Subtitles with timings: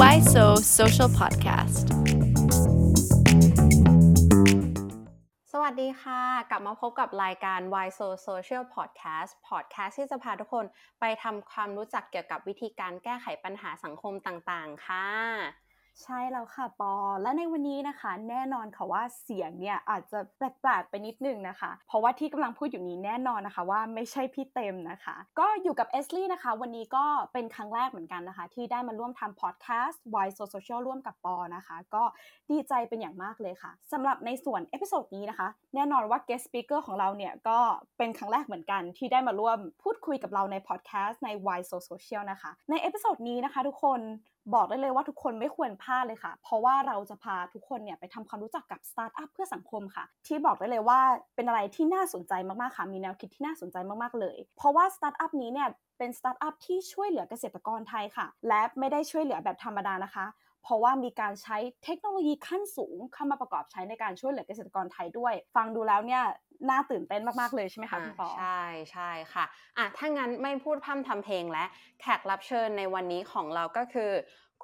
[0.00, 0.44] Why So
[0.78, 1.86] Social Podcast
[5.52, 10.64] สวัสดีค่ะ กลับมาพบกับรายการ Why So Social Podcast Podcast ที่จะพาทุกคน
[11.00, 15.06] ไปทำความรู้จักเกี่ยวกับวิธีการแก้ไขปัญหาสังคมต่างๆ ค่ะ
[16.04, 16.92] ใช่แล้วค่ะปอ
[17.22, 32.04] และในวันนี้นะคะ แน่นอนค่ะว่าเสียงเนี่ยอาจจะแปลกๆไปนิดนึงนะคะ เพราะว่าที่กำลังพูดอยู่นี้แน่นอนนะคะ ว่าไม่ใช่พี่เต็มนะคะ ก็อยู่กับเอสลี่นะคะ วันนี้ก็เป็นครั้งแรกเหมือนกันนะคะ ที่ได้มาร่วมทำพอดแคสต์ Why So Social ร่วมกับปอนะคะ ก็
[32.50, 37.58] ดีใจเป็นอย่างมากเลยค่ะสำหรับในส่วน episode นี้นะคะ แน่นอนว่า guest speaker ของเราเนี่ยก็
[37.98, 44.00] เป็นครั้งแรกเหมือนกันที่ได้มาร่วมพูดคุยกับเราในพอดแคสต์ใน Why So Social นะคะใน episode นี้นะคะ ทุกคน
[44.54, 51.00] บอกได้เลยว่าทุกคนไม่ควรพลาดเลยค่ะ เพราะว่าเราจะพาทุกคนเนี่ยไปทำความรู้จักกับสตาร์ทอัพเพื่อสังคมค่ะ ที่บอกได้เลยว่า
[51.34, 55.68] เป็นอะไรที่น่าสนใจมากๆค่ะ มีแนวคิดที่น่าสนใจมากๆเลย เพราะว่าสตาร์ทอัพนี้เนี่ย
[55.98, 60.26] เป็นสตาร์ทอัพที่ช่วยเหลือเกษตรกรไทยค่ะ และไม่ได้ช่วยเหลือแบบธรรมดานะคะ
[60.62, 66.22] เพราะว่ามีการใช้เทคโนโลยีขั้นสูงเข้ามาประกอบใช้ในการช่วยเหลือเกษตรกรไทยด้วย ฟังดูแล้วเนี่ย
[66.70, 68.60] น่าตื่นเต้นมาก ๆ เลยใช่ไหมคะพี่ปอใช่
[68.92, 69.44] ใช่ค่ะ
[69.76, 71.64] อะ ถ้างั้นไม่พูดพร่ำทำเพลงและ
[72.00, 74.10] แขกรับเชิญในวันนี้ของเราก็คือ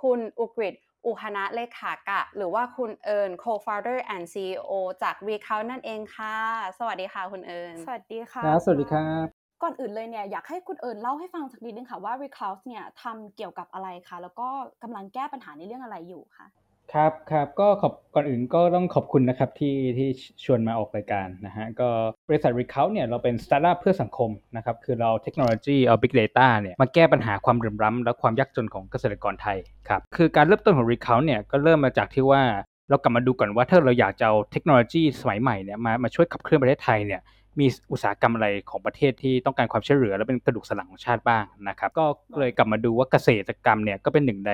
[0.03, 0.75] คุณอุกฤษ
[1.06, 6.37] อุคณะเลขากะ หรือว่าคุณเอิญ co-founder and CEO จาก Recount นั่นเองค่ะ
[6.78, 14.49] สวัสดีค่ะคุณเอิญสวัสดีค่ะครับสวัสดีครับ ก่อนอื่นเลยเนี่ยอยากให้คุณเอิญเล่าให้ฟังสักนิดนึงค่ะว่า Recloud เนี่ยทำเกี่ยวกับอะไรคะแล้วก็
[14.83, 16.47] กำลังแก้ปัญหาในเรื่องอะไรอยู่คะ
[16.95, 20.09] ครับครับก็ขอบก่อนอื่นก็ต้องขอบคุณนะครับที่ที่
[20.45, 21.89] ชวนมาออกรายการนะฮะก็
[22.29, 32.43] บริษัท Recount เนี่ยเราเป็นสตาร์ทอัพเพื่อสังคมนะครับคือเราเทคโนโลยีเอา Big Data เนี่ยมาแก้ปัญหาความเหลื่อมล้ำและความยากจนของเกษตรกรไทยครับคือการเริ่มต้นของ Recount เนี่ยก็เริ่มมาจากที่ว่า
[32.89, 37.21] เรากลับมาดูก่อนว่าถ้าเราอยากจะเอาเทคโนโลยีสมัยใหม่เนี่ยมามาช่วยขับเคลื่อนประเทศไทยเนี่ย
[37.61, 42.05] มีอุตสาหกรรมอะไรของประเทศที่ต้องการความช่วยเหลือ และเป็นกระดูกสันหลังของชาติบ้างนะครับ ก็
[42.39, 44.53] เลยกลับมาดูว่าเกษตรกรรมเนี่ยก็เป็นหนึ่งใน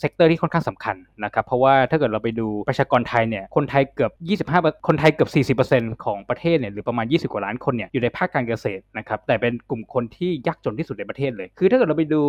[0.00, 4.12] sector ที่ค่อนข้างสำคัญนะครับเพราะว่าถ้าเกิดเราไปดูประชากรไทยเนี่ยคนไทยเกือบ
[4.52, 12.22] 25 คนไทยเกือบ 40%ของประเทศเนี่ยหรือประมาณ 20 กว่าล้านคนเนี่ยอยู่ในภาคการเกษตรนะครับแต่เป็นกลุ่มคนที่ยากจนที่สุดในประเทศเลย คือถ้าเกิดเราไปดู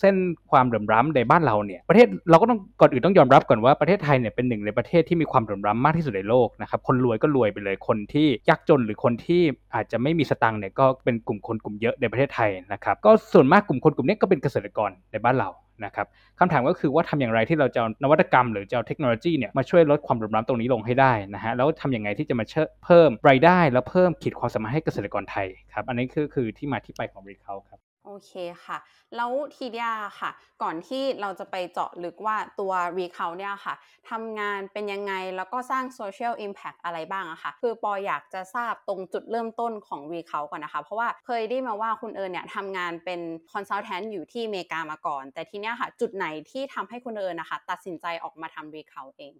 [0.00, 0.16] เส้น
[0.50, 9.42] ความเหลื่อมล้ำในบ้านเราเนี่ยประเทศเราก็ต้องก่อนอื่นต้องยอมรับก่อนว่าประเทศไทยเนี่ยเป็นหนึ่งในประเทศที่มีความเหลื่อมล้ำมากที่สุดในโลกนะครับคนรวยก็รวยไปเลยคนที่ยากจนหรือคนที่
[9.74, 15.50] อาจจะไม่มีสตังค์เนี่ยก็เป็นกลุ่มคนกลุ่มเยอะในประเทศไทยนะครับก็ส่วนมากกลุ่มคนกลุ่มนี้ก็เป็นเกษตรกรในบ้านเรา
[15.84, 16.06] นะครับ
[16.38, 22.44] คำถามก็คือว่าทำอย่างไรที่เราจะานวัตกรรมหรือจะเทคโนโลยีเนี่ยมาช่วยลดความเหลื่อมล้ำตรงนี้ลงให้ได้นะฮะแล้วทำยังไงที่จะมา
[22.84, 28.32] เพิ่มรายได้ แล้วเพิ่มขีดความสามารถให้เกษตรกรไทยครับอันนี้คือคือที่มาที่ไปของรีเขาครับ โอเค
[28.64, 28.78] ค่ะ
[29.16, 29.88] แล้วทีเดีย
[30.20, 30.30] ค่ะ
[30.62, 33.74] ก่อนที่เราจะไปเจาะลึกว่าตัว Recount เนี่ยค่ะ
[34.10, 43.20] ทำงานเป็นยังไงแล้วก็สร้าง Social Impact อะไรบ้างอะค่ะ คือปออยากจะทราบตรงจุดเริ่มต้นของ Recount ก่อนนะคะ เพราะว่าเคยได้มาว่าคุณเอิญเนี่ยทำงานเป็น
[43.52, 49.34] Consultant อยู่ที่อเมริกามาก่อน แต่ทีเนี้ยค่ะ จุดไหนที่ทำให้คุณเอิญนะคะ ตัดสินใจออกมาทำ Recount เอง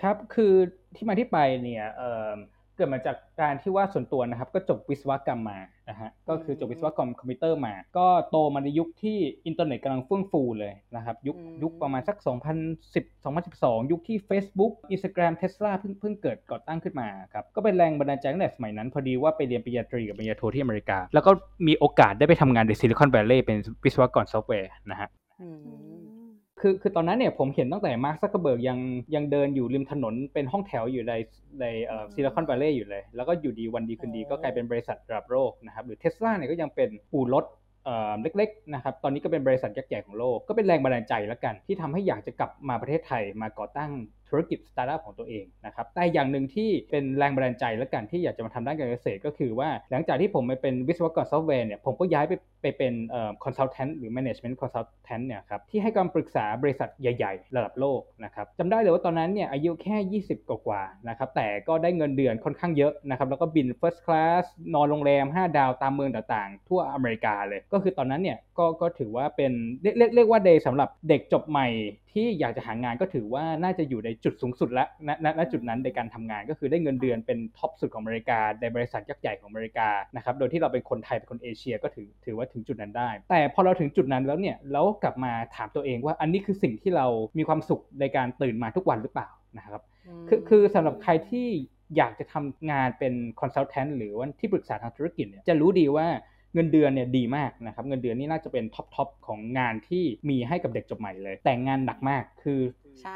[0.00, 0.54] ครับ คือ
[0.94, 12.16] ที่มาที่ไปเนี่ยเกิดมาจากการที่ว่าส่วนตัวนะครับก็จบวิศวกรรมมา นะฮะก็คือจบวิศวกรรมคอมพิวเตอร์มา ก็โตมาในยุคที่อินเทอร์เน็ตกำลังเฟื่องฟูเลยนะครับ ยุคยุคประมาณสัก
[12.76, 21.30] 2010 2012 ยุคที่ Facebook Instagram Tesla เพิ่งเพิ่งเกิดก่อตั้งขึ้นมาครับ ก็เป็นแรงบันดาลใจตั้งแต่สมัยนั้น พอดีว่าไปเรียนปริญญาตรีกับปริญญาโทที่อเมริกา แล้วก็
[21.66, 25.08] มีโอกาสได้ไปทำงานใน Silicon Valley เป็นวิศวกรซอฟต์แวร์นะฮะ
[26.60, 28.78] คือคือตอนนั้นเนี่ยผมเห็นตั้งแต่มาร์คซักเกอร์เบิร์กยัง
[29.14, 31.14] ยังเดินอยู่ริมถนนเป็นห้องแถวอยู่ใน
[31.60, 37.44] ในเอ่อ Silicon Valley อยู่เลย แล้วก็อยู่ดีวันดีคืนดีก็กลายเป็นบริษัทระดับโลกนะครับหรือเทสลาเนี่ยก็ยังเป็นอู่รถ
[38.22, 43.90] เล็กๆนะครับตอนนี้ก็เป็นบริษัทยักษ์ใหญ่ของโลกก็เป็นแรงบันดาลใจแล้วกัน ที่ทำให้อยากจะกลับมาประเทศไทยมาก่อตั้ง
[44.30, 65.56] ธุรกิจสตาร์ทอัพของตัวเองนะครับแต่อย่างหนึ่งที่เป็นแรงบันดาลใจแล้วกันที่อยากจะมาทำด้านการเกษตร ก็คือว่าหลังจากที่ผมไปเป็นวิศวกรซอฟต์แวร์เนี่ยผมก็ย้ายไปไปเป็นเอ่อ consultant หรือ management consultant เนี่ยครับที่ให้คำปรึกษาบริษัทใหญ่ ๆ ระดับโลกนะครับจำได้เลยว่าตอนนั้นเนี่ยอายุแค่ 20 กว่าๆนะครับแต่ก็ได้เงินเดือนค่อนข้างเยอะนะครับแล้วก็บิน First Class นอนโรงแรม 5
[65.58, 69.52] ดาวตามเมืองต่างๆ ทั่วอเมริกาเลย ก็คือตอนนั้นเนี่ยก็ก็ถือว่าเป็น
[69.82, 71.66] เรียกเรียกว่าเดย์สำหรับเด็กจบใหม่
[72.12, 87.06] ที่อยากจะหางานก็ถือว่าน่าจะอยู่ในจุดสูงสุดแล้วณณณจุดนั้นในการทำงานก็คือได้เงินเดือนเป็น top สุดของอเมริกาในบริษัทยักษ์ใหญ่ของอเมริกานะครับโดยที่เราเป็นคนไทยเป็นคนเอเชียก็ถือถือว่าถึงจุดนั้นได้ แต่พอเราถึงจุดนั้นแล้วเนี่ยเรากลับมาถามตัวเองว่าอันนี้คือสิ่งที่เรา
[87.38, 89.82] มีความสุขในการตื่นมาทุกวันหรือเปล่านะครับ
[90.28, 91.46] คือคือสำหรับใครที่
[91.96, 102.60] อยากจะทำงานเป็น consultant หรือว่าที่ปรึกษาทางธุรกิจเนี่ยจะรู้ดีว่าเงินเดือนเนี่ยดีมากนะครับเงินเดือนนี่น่าจะเป็น top top ของงานที่มีให้กับเด็กจบใหม่เลย แต่งานหนักมากคือ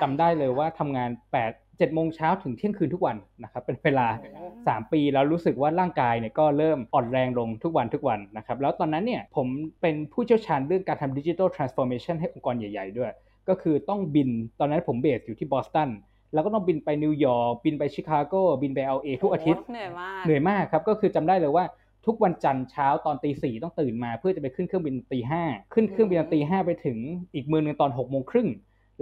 [0.02, 4.06] จำได้เลยว่าทำงาน 8 7โมงเช้าถึงเที่ยงคืนทุกวันนะครับเป็นเวลา
[4.50, 9.46] 3 ปีแล้วรู้สึกว่าร่างกายเนี่ยก็เริ่มอ่อนแรงลงทุกวันทุกวันนะครับแล้วตอนนั้นเนี่ยผม
[9.80, 13.12] เป็นผู้เชี่ยวชาญเรื่องการทำ digital transformation ให้องค์กรใหญ่ ๆ ด้วย
[13.48, 14.28] ก็คือต้องบิน
[14.60, 15.90] ตอนนั้นผม base อยู่ที่บอสตัน
[16.34, 21.64] แล้วก็ต้องบินไปนิวยอร์กบินไปชิคาโกบินไป LA ทุกอาทิตย์เหนื่อยมากเหนื่อยมากครับก็คือจำได้เลยว่า
[22.06, 25.42] ทุกวันจันทร์เช้าตอนตีสี่ต้องตื่นมา เพื่อจะไปขึ้นเครื่องบินตีห้า
[25.74, 26.98] ขึ้นเครื่องบินตีห้าไปถึง
[27.34, 28.48] อีกเมืองหนึงตอนหกโมงครึ่ง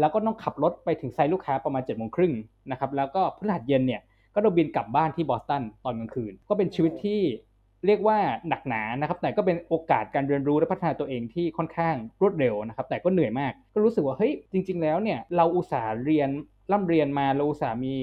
[0.01, 2.33] แล้วก็ต้องขับรถไปถึงไซต์ลูกค้าประมาณเจ็ดโมงครึ่ง
[2.71, 4.01] นะครับแล้วก็พฤหัสเย็นเนี่ย
[4.35, 7.21] ก็ต้องบินกลับบ้านที่บอสตันตอนกลางคืน ก็เป็นชีวิตที่
[7.87, 8.19] เรียกว่า
[8.49, 16.31] หนักหนานะครับ แต่ก็เป็นโอกาสการเรียนรู้และพัฒนาตัวเองที่ค่อนข้างรวดเร็วนะครับ แต่ก็เหนื่อยมาก ก็รู้สึกว่าเฮ้ยจริง ๆ แล้วเนี่ยเราอุตส่าห์เรียน
[16.73, 17.97] ร่ำเรียนมาเราอุตส่าห์มี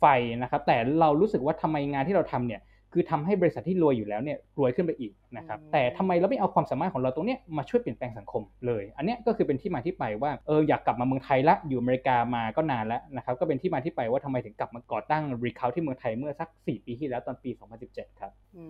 [0.00, 0.04] ไฟ
[0.42, 2.60] นะครับ แต่เรารู้สึกว่าทำไมงานที่เราทำเนี่ย
[2.92, 17.50] คือทำให้บริษัทที่รวยอยู่แล้วเนี่ยรวยขึ้นไปอีกนะครับอืมแต่ทำไมเราไม่เอาความสามารถของเราตรงเนี้ยมาช่วยเปลี่ยนแปลงสังคมเลย อันเนี้ยก็คือเป็นที่มาที่ไปว่าเอออยากกลับมาเมืองไทยละอยู่อเมริกามาก็นานแล้วนะครับก็เป็นที่มาที่ไปว่าทำไมถึงกลับมาก่อตั้งรีคาที่เมืองไทยเมื่อสัก 4 ปีที่แล้วตอนปี
[17.84, 18.64] 2017 ครับอื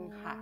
[0.00, 0.34] มค่ะ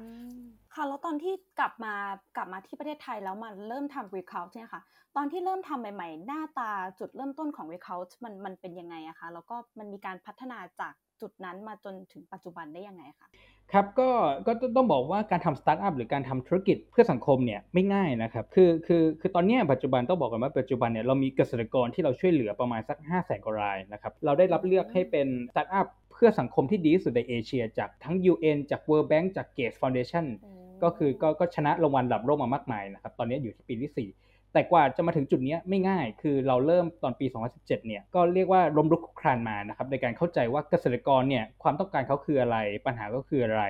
[0.74, 1.94] ค่ะแล้วตอนที่กลับมา
[2.36, 4.82] กลับมาที่ประเทศไทยแล้วมันเริ่มทำ recount เนี่ยค่ะ
[5.16, 13.28] ตอนที่เริ่มทำใหม่ ๆ หน้าตาจุดเริ่มต้นของ recount มันมันเป็นยังไงอะคะแล้วก็มันมีการพัฒนาจาก จุดนั้นมาจนถึงปัจจุบันได้ยังไงคะ
[13.72, 14.08] ครับก็
[14.46, 30.26] ก็ต้องบอกว่าการทำสตาร์ทอัพหรือการทำธุรกิจเพื่อสังคมเนี่ยไม่ง่ายนะครับคือคือคือตอนเนี้ยปัจจุบันต้องบอกกันว่าปัจจุบันเนี่ยเรามีเกษตรกรที่เราช่วยเหลือประมาณสัก 5 0 0แสนกว่ารายนะครับเราได้รับเลือกให้เป็นสตาร์ทอัพเพื่อสังคมที่ดีที่สุดในเอเชีย จากทั้ง UN จาก World Bank จาก Gates Foundation
[30.82, 42.56] ก็คือก็ก็ชนะรางวัลระดับโลกมามากมายนะครับตอนนี้อยู่ที่ปีที่4 แต่กว่าจะมาถึงจุดนี้ไม่ง่าย คือเราเริ่มตอนปี 2017 เนี่ย ก็เรียกว่าล้มลุกคลานมานะครับในการเข้าใจว่าเกษตรกรเนี่ยความต้องการเขาคืออะไร
[42.86, 43.64] ปัญหาก็คืออะไร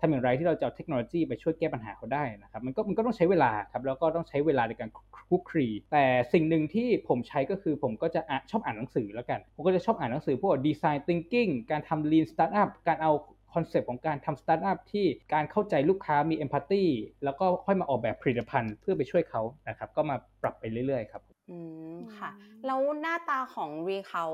[0.00, 4.88] ทำอย่างไรที่เราจะเอาเทคโนโลยีไปช่วยแก้ปัญหาเขาได้นะครับมันก็มันก็ต้องใช้เวลาครับแล้วก็ต้องใช้เวลาในการ
[5.28, 13.12] คุกคลีแต่สิ่งหนึ่งที่ผมใช้ก็คือผมก็จะอะชอบอ่านหนังสือแล้วกัน ผมก็จะชอบอ่านหนังสือพวก design thinking การทำ lean startup การเอา
[13.54, 16.84] concept ของการทำสตาร์ทอัพที่การเข้าใจลูกค้ามี empathy
[17.24, 21.58] แล้วก็ค่อยมาออกแบบผลิตภัณฑ์เพื่อไปช่วยเขานะครับก็มาปรับไปเรื่อยๆครับอื
[21.94, 22.30] มค่ะ
[22.66, 24.24] แล้วหน้าตาของ Ricult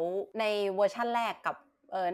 [0.41, 1.57] ในเวอร์ชันแรกกับ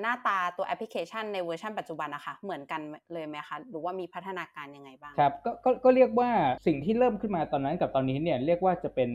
[0.02, 2.80] หน้าตาตัวแอปพลิเคชันในเวอร์ชันปัจจุบันนะคะเหมือนกัน
[3.12, 6.30] เลยไหมคะหรือว่ามีพัฒนาการยังไงบ้างครับก็ก็ก็เรียกว่า
[6.66, 9.10] สิ่งที่เริ่มขึ้นมาตอนนั้นกับตอนนี้เนี่ยเรียกว่าจะเป็น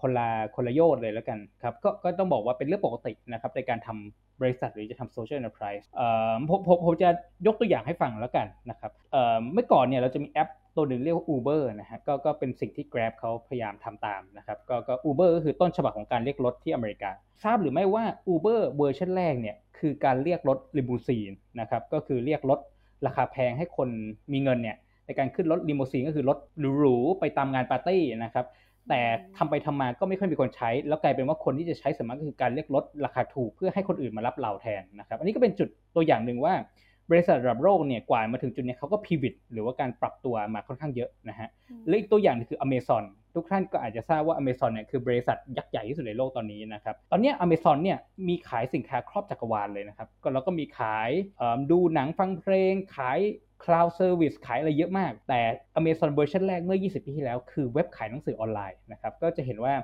[0.00, 7.08] คนละคนละโยชน์เลยแล้วกันครับก็ก็ต้องบอกว่าเป็นเรื่องปกตินะครับในการทำบริษัทหรือจะทำโซเชียล n อน r p r i s e เอ่อผมผมผมจะ
[7.46, 8.92] ยกตัวอย่างให้ฟังแล้วกันนะครับ
[9.52, 17.10] เมื่อก่อนเนี่ยเราจะมีแอป ตัวหนึ่งเรียกว่า Uber นะฮะก็ก็เป็นสิ่งที่ Grab เขาพยายามทำตามนะครับก็ก็ Uber ก็คือต้นฉบับของการเรียกรถที่อเมริกา
[17.42, 22.60] ทราบหรือไม่ว่า Uber เวอร์ชันแรกเนี่ยคือการเรียกรถลิมูซีนนะครับก็คือเรียกรถ
[23.06, 23.88] ราคาแพงให้คน
[24.32, 24.76] มีเงินเนี่ย
[25.06, 26.38] ในการขึ้นรถลิมูซีนก็คือรถ
[26.78, 28.46] หรูๆไปตามงานปาร์ตี้นะครับ
[28.88, 29.00] แต่
[29.36, 36.54] ทำไปทำมาก็ไม่ค่อยมีคนใช้ แล้วกลายเป็นว่าคนที่จะใช้สวนมัครก็คือการเรียกรถราคาถูกเพื่อให้คนอื่นมารับเราแทนนะครับอันนี้ก็เป็นจุดตัวอย่างหนึ่งว่า
[37.10, 41.48] บริษัทระดับโลกเนี่ยกว่ามาถึงจุดเนี้ยเขาก็พิวิตหรือว่าการปรับตัวมาค่อนข้างเยอะนะฮะ
[41.86, 43.04] และอีกตัวอย่างหนึงคือ Amazon
[43.34, 47.98] ทุกท่านก็อาจจะทราบว่า Amazon เนี่ยคือบริษัทยักษ์ใหญ่ที่สุดในโลกตอนนี้นะครับ ตอนเนี้ย Amazon เนี่ย
[48.28, 53.18] มีขายสินค้าครอบจักรวาลเลยนะครับ ก็แล้วก็มีขายเอิ่มดูหนังฟังเพลง ขาย
[53.64, 55.40] Cloud Service ขายอะไรเยอะมาก แต่
[55.78, 59.74] Amazon เวอร์ชันแรกเมื่อ 20 ปีที่แล้ว คือเว็บขายหนังสือออนไลน์นะครับ ก็จะเห็นว่า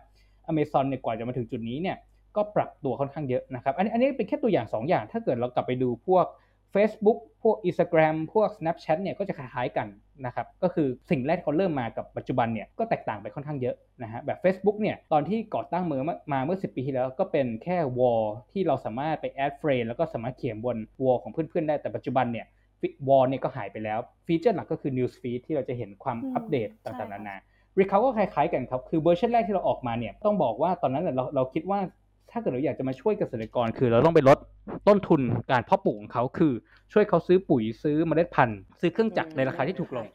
[0.50, 1.96] Amazon เนี่ยกว่าจะมาถึงจุดนี้เนี่ย
[2.37, 6.26] ก็ปรับตัวค่อนข้างเยอะนะครับ อันนี้อันนี้เป็นแค่ตัวอย่าง 2 อย่าง ถ้าเกิดเรากลับไปดูพวก
[6.74, 9.88] Facebook พวก Instagram พวก Snapchat เนี่ยก็จะคล้ายๆกัน
[10.26, 22.46] นะครับก็คือสิ่งแรกที่เขาเริ่มมากับปัจจุบันเนี่ยก็แตกต่างไปค่อนข้างเยอะนะฮะแบบ Facebook เนี่ยตอนที่ก่อตั้งเมื่อมาเมื่อ 10 ปีที่แล้วก็เป็นแค่ wall ที่เราสามารถไป add friend แล้วก็สามารถเขียนบนwall ของเพื่อนๆได้แต่ปัจจุบันเนี่ย
[23.09, 27.37] wall เนี่ยก็หายไปแล้ว feature หลักก็คือ News Feed ที่เราจะเห็นความอืมอัปเดตใช่ต่างๆค่ะนานา
[27.78, 31.80] Ricult ก็คล้ายๆกันครับคือเวอร์ชันแรกที่เราออกมาเนี่ยต้องบอกว่าตอนนั้นน่ะเราเราคิดว่า
[32.30, 34.38] ถ้าเกิดเราอยากจะมาช่วยเกษตรกร คือเราต้องไปลด
[34.88, 36.52] ต้นทุนการเพาะปลูกของเขาคือ
[36.92, 40.06] ช่วยเขาซื้อปุ๋ยซื้อเมล็ดพันธุ์ซื้อเครื่องจักรในราคาที่ถูกลง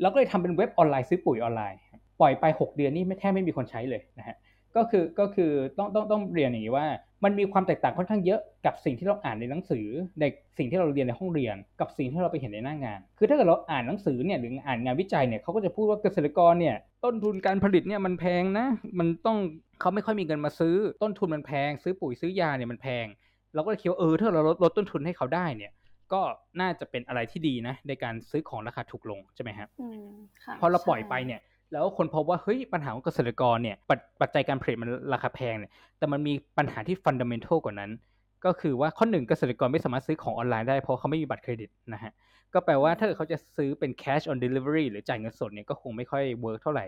[0.00, 1.78] เราก็เลยทำเป็นเว็บออนไลน์ซื้อปุ๋ยออนไลน์
[2.20, 4.36] ปล่อยไป 6 เดือนนี่ไม่แทบไม่มีคนใช้เลยนะฮะ
[4.76, 6.86] ก็คือก็คือต้องต้องต้องเรียนอย่างนี้ว่า
[7.24, 9.86] มันมีความแตกต่างค่อนข้างเยอะกับสิ่งที่เราอ่านในหนังสือ
[10.20, 10.24] ใน
[10.58, 18.66] สิ่งที่เราเรียนในห้องเรียน กับสิ่งที่เราไปเห็นในหน้างาน คือถ้าเกิดเราอ่านหนังสือเนี่ยหรืออ่านงานวิจัยเนี่ยเขาก็จะพูดว่าเกษตรกรเนี่ยต้นทุนการผลิตเนี่ยมันแพงนะ
[18.98, 19.38] มันต้อง
[19.80, 23.06] เขาไม่ค่อยมีเงินมาซื้อต้นทุนมันแพง ซื้อปุ๋ยซื้อยาเนี่ยมันแพง
[23.54, 25.72] เราก็เลยคิดว่าเออถ้าเราลดลดต้นทุนให้เขาได้เนี่ย
[26.12, 26.20] ก็
[26.60, 30.10] น่าจะเป็นอะไรที่ดีนะ ในการซื้อของราคาถูกลงใช่ไหมฮะอืม
[30.44, 31.40] ค่ะพอเราปล่อยใช่ไปเนี่ย
[31.72, 37.90] แล้วค้นพบว่าเฮ้ยปัญหาของเกษตรกรเนี่ยปัจปัจจัยการผลิตมันราคาแพงเนี่ยแต่มันมีปัญหาที่ฟันดัมเ n นทัลกว่านั้น
[38.44, 42.12] ก็คือว่าข้อหนึ่งเกษตรกรไม่สามารถซื้อของออนไลน์ได้เพราะเขาไม่มีบัตรเครดิตนะฮะ
[42.54, 46.86] ก็แปลว่าถ้าเกิดเขาจะซื้อเป็น cash on delivery หรือจ่ายเงินสดเนี่ยก็คงไม่ค่อย work เท่าไหร่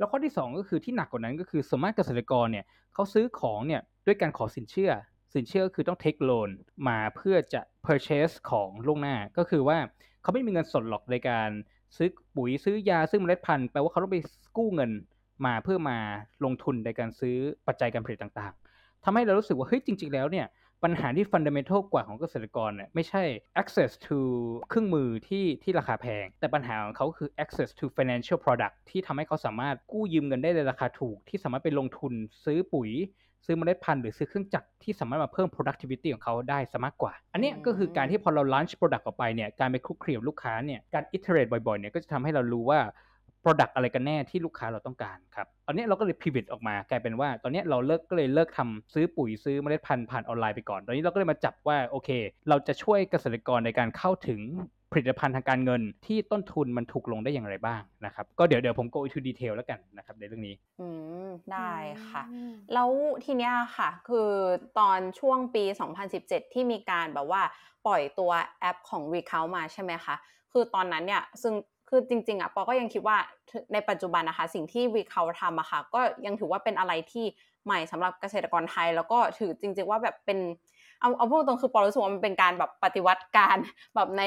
[0.00, 2.64] แล้วข้อที่สองก็คือที่หนักกว่านั้นก็คือส่วนมากเกษตรกรเนี่ย
[2.94, 4.90] เขาซื้อของเนี่ยด้วยการขอสินเชื่อ
[5.34, 6.50] สินเชื่อก็คือต้อง take loan
[6.88, 9.78] มาเพื่อจะ purchase ของล่วงหน้า ก็คือว่า
[10.22, 11.50] เขาไม่มีเงินสดหรอกในการ
[11.96, 14.18] ซื้อปุ๋ยซื้อยาซื้อเมล็ดพันธุ์แปลว่าเขาต้องไป
[14.56, 14.90] กู้เงิน
[15.46, 15.98] มาเพื่อมา
[16.44, 20.46] ลงทุนในการซื้อปัจจัยการผลิตต่างๆทำให้เรารู้สึกว่าเฮ้ยจริง ๆ แล้วเนี่ย
[20.84, 23.22] ปัญหาที่ fundamental กว่าของเกษตรกรเนี่ยไม่ใช่
[23.62, 24.18] access to
[24.68, 32.12] เครื่องมือที่ที่ราคาแพง แต่ปัญหาของเขาคือ access to financial product ที่ทำให้เขาสามารถกู้ยืมเงินได้ในราคาถูก ที่สามารถไปลงทุน
[32.44, 32.90] ซื้อปุ๋ย
[33.46, 42.80] ซื้อเมล็ดพันธุ์หรือซื้อเครื่องจักรที่สามารถมาเพิ่ม productivity ของเขาได้สมากกว่า อันนี้ก็คือการที่พอเรา launch product ออกไปเนี่ยการไปคุกคีกับลูกค้าเนี่ยการ iterate บ่อยๆเนี่ยก็จะทำให้เรารู้ว่า
[43.44, 52.10] product อะไรกันแน่ที่ลูกค้าเราต้องการครับตอนนี้เราก็เลย pivot ออกมากลายเป็นว่า ตอนนี้เราเลิกก็เลยเลิกทำซื้อปุ๋ยซื้อเมล็ดพันธุ์ผ่านออนไลน์ไปก่อน ตอนนี้เราก็เลยมาจับว่าโอเค
[52.48, 54.42] เราจะช่วยเกษตรกรในการเข้าถึง
[54.94, 60.88] ผลิตภัณฑ์ทางการเงินที่ต้นทุนมันถูกลงได้อย่างไรบ้างนะครับ ก็เดี๋ยวเดี๋ยวผม go into detail แล้วกันนะครับในเรื่องนี้ อื
[61.26, 61.72] ม ได้
[62.08, 62.90] ค่ะอืมแล้ว
[63.24, 64.30] ทีเนี้ยค่ะ คือ
[64.78, 65.64] ตอนช่วงปี
[66.08, 67.42] 2017 ที่มีการแบบว่า
[67.86, 68.30] ปล่อยตัว
[68.60, 70.14] แอปของ Ricult มาใช่ไหมคะ
[70.52, 71.54] คือตอนนั้นเนี่ยซึ่ง
[71.90, 73.16] คือจริง ๆอะปอก็ยังคิดว่า
[73.72, 77.24] ในปัจจุบันนะคะ สิ่งที่ Ricult ทำอะค่ะ ก็ยังถือว่าเป็นอะไรที่
[77.64, 80.38] ใหม่สำหรับเกษตรกรไทย แล้วก็ถือจริง ๆ ว่าแบบเป็น
[81.00, 83.56] เอาเอาพูดตรงๆคือปอรู้สึกว่ามันเป็นการแบบปฏิวัติการ
[83.94, 84.22] แบบใน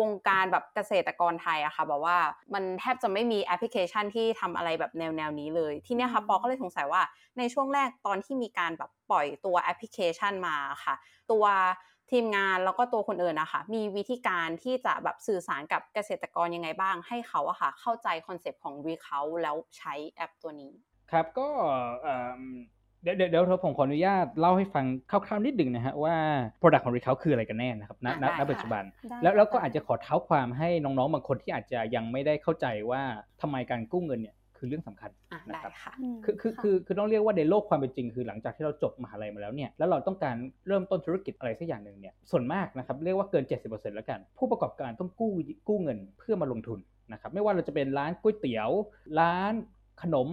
[0.00, 2.16] วงการแบบเกษตรกรไทยอะค่ะแบบว่า
[2.54, 7.02] มันแทบจะไม่มีแอปพลิเคชันที่ทำอะไรแบบแนวแนวๆนี้เลย ทีเนี้ยค่ะปอก็เลยสงสัยว่า
[7.38, 10.94] ในช่วงแรกตอนที่มีการแบบปล่อยตัวแอปพลิเคชันมาค่ะ
[11.30, 11.44] ตัว
[12.10, 20.72] ทีมงานแล้วก็ตัวคนอื่นนะคะมีวิธีการที่จะแบบสื่อสารกับเกษตรกรยังไงบ้าง ให้เขาอะค่ะเข้าใจคอนเซปต์ของ Recount แล้วใช้แอปตัวนี้
[21.10, 21.48] ครับก็
[22.02, 22.42] เอิ่ม
[23.02, 26.16] เดี๋ยวเดี๋ยวเดี๋ยวผมขออนุญาตเล่าให้ฟังคร่าวๆนิดหนึ่งนะฮะว่า
[26.60, 33.02] Product ของ Ricult คืออะไรกันแน่นะครับณอะณได้ณค่ะปัจจุบันได้แล้วแล้วก็ค่ะอาจจะขอเท้าความให้น้องๆบางคนที่อาจจะยังไม่ได้เข้าใจว่า
[33.40, 40.36] ทำไมการกู้เงินเนี่ย คือเรื่องสำคัญอะนะได้ครับค่ะมคือคือค่ะคือคือต้องเรียกว่าในโลกความเป็นจริง คือหลังจากที่เราจบมหาลัยมาแล้วเนี่ยแล้วเราต้องการ
[40.68, 45.30] เริ่มต้นธุรกิจอะไรสักอย่างหนึ่งเนี่ยส่วนมากนะครับเรียกว่าเกิน 70%แล้วกัน ผู้ประกอบการต้องกู้
[45.68, 46.78] กู้เงินเพื่อมาลงทุน
[47.12, 48.70] นะครับไม่ว่าเราจะเป็นร้านก๋วยเตี๋ยว
[49.20, 49.52] ร้าน
[50.02, 50.28] ขนม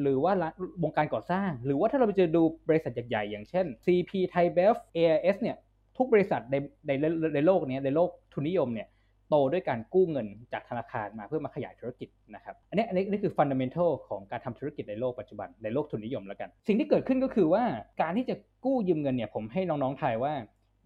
[0.00, 5.56] หรือว่าร้านวงการก่อสร้าง หรือว่าถ้าเราไปเจอดูบริษัทใหญ่ๆอย่างเช่น CP Thai Bev AIS เนี่ย
[5.96, 6.90] ทุกบริษัทในใน
[7.34, 17.64] ในโลกเนี้ยในโลกทุนนิยมเนี่ยโตด้วยการกู้เงินจากธนาคารมาเพื่อมาขยายธุรกิจนะครับอันนี้อันนี้นี่คือฟันดัมเ n นทัลของการทำธุรกิจในโลกปัจจุบันในโลกทุนนิยมแล้วกัน สิ่งที่เกิดขึ้นก็คือว่า
[18.02, 20.32] การที่จะกู้ยืมเงินเนี่ยผมให้น้องๆทายว่า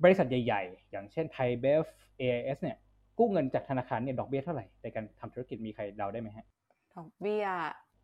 [0.04, 1.84] บริษัทใหญ่ ๆ อย่างเช่นไทยเบฟ
[2.20, 2.76] AIS เนี่ย
[3.18, 6.46] กู้เงินจากธนาคารเนี่ยดอกเบี้ยเท่าไหร่ในการทำธุรกิจมีใครเดาได้ไหมฮะ
[6.94, 7.46] ดอกเบี้ย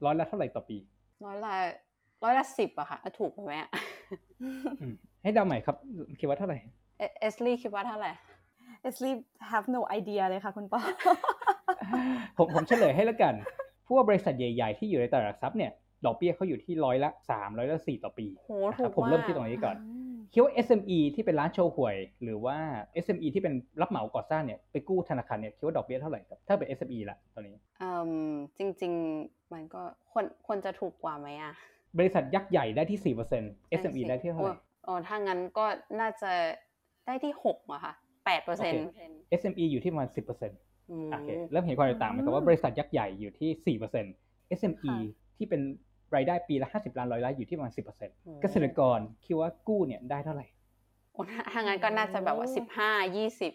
[0.05, 0.79] ร้อยละเท่าไหร่ต่อปี
[1.25, 1.55] ร้อยละ
[2.25, 3.71] ร้อยละสิบอะค่ะอะถูกไหมอะ
[4.81, 5.77] อืมให้เดาใหม่ครับ
[6.21, 6.57] คิดว่าเท่าไหร่
[6.99, 8.11] เอเอสลี่คิดว่าเท่าไหร่
[8.85, 9.11] เอสลี
[9.51, 10.81] have no idea เลยค่ะคุณปอ
[12.37, 13.35] ผมผมเฉลยให้แล้วกัน
[13.89, 15.73] พวกบริษัทใหญ่ ๆ ที่อยู่ในตลาดหลักทรัพย์เนี่ย
[16.05, 22.57] ดอกเบี้ยเขาอยู่ที่ร้อยละสามร้อยละสี่ต่อปีโหนะคถูรับกผมเริ่มมากที่ตรงนี้ก่อนอืมคิดว่า SME ที่เป็นร้านโชว์หวย หรือว่า
[23.05, 28.11] SME ที่เป็นรับเหมาก่อสร้างเนี่ยไปกู้ธนาคารเนี่ยคิดว่าดอกเบี้ยเท่าไหร่ครับถ้าเป็น SME ละตอนนี้เอ่ม
[28.59, 31.55] จริง ๆ มันก็ควรควรจะถูกกว่าไหมอะ
[31.99, 33.15] บริษัทยักษ์ใหญ่ได้ที่
[33.45, 35.67] 4% SME ได้ที่เท่าไหร่โอ้ถ้างั้นก็
[36.01, 36.31] น่าจะ
[37.07, 38.87] ได้ที่หกอะค่ะ แปดเปอร์เซ็นต์
[39.41, 43.79] SME อยู่ที่ประมาณ10%โอืมอเคเริ่มเห็นความแตกต่างไหมครับว่าบริษัทยักษ์ใหญ่อยู่ที่
[44.19, 44.95] 4% SME
[45.37, 45.61] ที่เป็น
[46.15, 47.73] รายได้ปีละ50ล้านร้อยล้านอยู่ที่ประมาณ
[48.07, 50.47] 10%เกษตรกรคิดว่ากู้เนี่ยได้เท่าไหร่
[51.13, 53.53] โอ้ถ้าถ้างั้นก็น่าจะแบบว่าสิบห้ายี่สิบ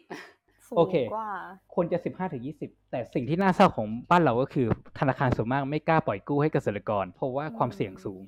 [0.67, 1.31] สูงโอเคกว่า
[1.75, 4.67] ควรจะ15ถึง20แต่สิ่งที่น่าเศร้าของบ้านเราก็คือ
[4.99, 8.23] ธนาคารส่วนมากไม่กล้าปล่อยกู้ให้เกษตรกร เพราะว่าความเสี่ยงสูง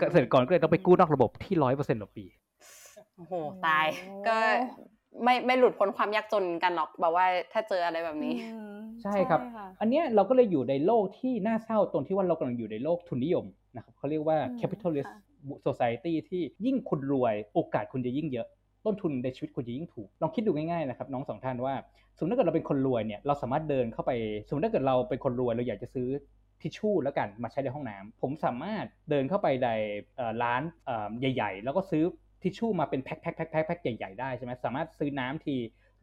[0.00, 2.24] เกษตรกรก็เลยต้องไปกู้นอกระบบที่100%ต่อปี
[3.16, 3.34] โอ้โห
[3.66, 3.86] ตาย
[4.28, 4.38] ก็
[5.24, 13.44] ไม่ไม่หลุดพ้นความยากจนกันหรอกแบบว่าถ้าเจออะไรแบบนี้อืมใช่ครับะอันเนี้ยเราก็เลยอยู่ในโลกที่น่าเศร้าตรงที่ว่าเรากำลังอยู่ในโลกทุนนิยม
[13.76, 18.46] นะครับเขาเรียกว่าอืม capitalist ค่ะ society ที่ยิ่งคุณรวยโอกาสคุณจะยิ่งเยอะ
[18.86, 21.74] ต้นทุนในชีวิตคุณจะยิ่งถูก ลองคิดดูง่ายๆนะครับน้องสองท่านว่า
[22.16, 24.12] สมมติถ้าเกิดเราเป็นคนรวยเนี่ยเราสามารถเดินเข้าไป
[24.46, 26.08] สมมติถ้าเกิดเราเป็นคนรวยเราอยากจะซื้อ
[26.60, 29.68] ทิชชู่แล้วกันมาใช้ในห้องน้ำผมสามารถเดินเข้าไปใน
[30.16, 32.04] เอ่อร้านเอ่อใหญ่ ๆ แล้วก็ซื้อ
[32.42, 35.56] ทิชชู่มาเป็นแพ็คแพ็คแพ็คแพ็คแพ็คใหญ่ๆได้ใช่ไหมสามารถซื้อน้ำที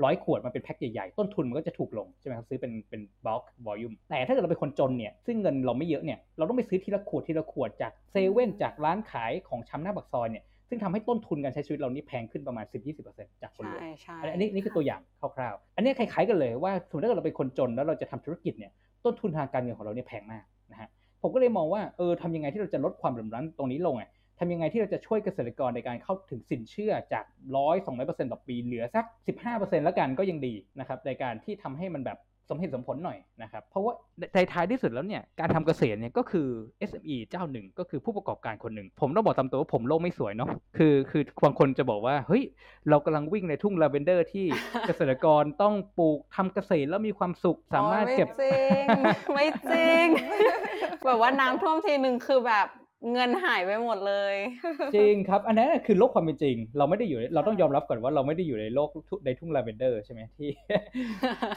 [0.03, 12.65] ร้อยขวดมาเป็นแพ็คใหญ่ๆ ต้นทุนมันก็จะถูกลงใช่ไหมครับซื้อเป็นเป็นบล็อกวอลลุ่มแต่ถ้าเกิดเราเป็นคนจนเนี่ยซึ่งเงินเราไม่เยอะเนี่ยเราต้องไปซื้อทีละขวดทีละขวดจากเซเว่นจากร้านขายของชำหน้าปากซอยเนี่ยซึ่งทำให้ต้นทุนการใช้ชีวิตเรานี่แพงขึ้นประมาณ
[13.03, 15.01] 10-20%จากคนรใช่วยใช่อันนี้นี่คือตัวอย่าง
[15.36, 18.72] คร่าวๆ อันนี้คล้ายๆกันเลยว่าสมมติถ้าเกิดเราเป็นคนจนแล้วเราจะทำธุรกิจเนี่ย
[19.06, 20.89] ต้นทุนทางการเงินของเราเนี่ยแพงมากนะฮะ
[21.22, 27.25] ผมก็เลยมองว่าเออทำยังไงที่เราจะลดความเหลื่อมล้ำตรงนี้ลงอะ ทำยังไงที่เราจะช่วยเกษตรกรในการเข้าถึงสินเชื่อจาก
[27.58, 32.20] ร้อยสองร้อยเปอร์เซ็นต์ต่อปีเหลือสักสิบห้าเปอร์เซ็นต์แล้วกันก็ยังดีนะครับในการที่ทำให้มันแบบ
[32.51, 33.94] สมเหตุสมผลหน่อยนะครับ เพราะว่า
[34.36, 36.48] ในท้ายที่สุดแล้วเนี่ยการทำเกษตรเนี่ยก็คือ
[36.89, 42.44] SME เจ้าหนึ่งก็คือผู้ประกอบการคนหนึ่ง ผมต้องบอกตามตัวว่าผมโลกไม่สวยเนาะคือคือบางคนจะบอกว่าเฮ้ย
[42.89, 44.46] เรากำลังวิ่งในทุ่งลาเวนเดอร์ที่
[44.88, 48.86] เกษตรกรต้องปลูกทำเกษตรแล้วมีความสุขสามารถเก็บไม่จริง
[49.34, 50.06] ไม่จริง
[51.06, 52.67] แบบว่าน้ำท่วมทีหนึ่งคือแบบ
[53.13, 54.35] เงินหายไปหมดเลย
[54.95, 58.89] จริงครับ อันนั้นคือโลกความเป็นจริง เราไม่ได้อยู่เราต้องยอมรับก่อนว่าเราไม่ได้อยู่ในโลก
[59.25, 60.49] ในทุ่งลาเวนเดอร์ใช่ไหมที่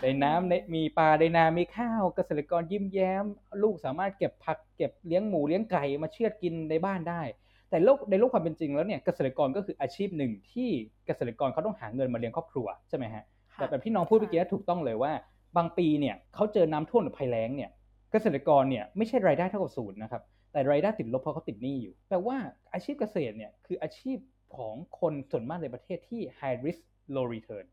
[0.03, 3.25] ในน้ำในมีปลาในนา มีข้าวเกษตรกรยิ้มแย้ม
[3.63, 7.23] ลูกสามารถเก็บผักเก็บเลี้ยงหมูเลี้ยงไก่มาเชือดกินในบ้านได้
[7.71, 10.69] แต่โลกในโลกความเป็นจริงแล้วเนี่ยเกษตรกรก็คืออาชีพหนึ่งที่
[11.07, 13.25] เกษตรกรเขาต้องหาเงินมาเลี้ยงครอบครัวใช่ไหมฮะ
[13.57, 15.13] แต่แบบที่น้องพูดเมื่อกี้ถูกต้องเลยว่า
[15.57, 17.71] บางปีเนี่ยเขาเจอน้ำท่วมหรือภัยแล้งเนี่ย
[18.13, 22.37] เกษตรกรเนี่ยไม่ใช่รายได้เท่ากับศูนย์นะครับ แต่รายได้ติดลบเพราะเขาติดหนี้อยู่ แปลว่า
[22.73, 24.19] อาชีพเกษตรเนี่ยคืออาชีพ
[24.57, 26.83] ของคนส่วนมากในประเทศที่ high risk
[27.15, 27.67] low return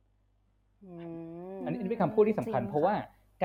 [1.63, 2.96] อันนี้เป็นคำพูดที่สำคัญ เพราะว่า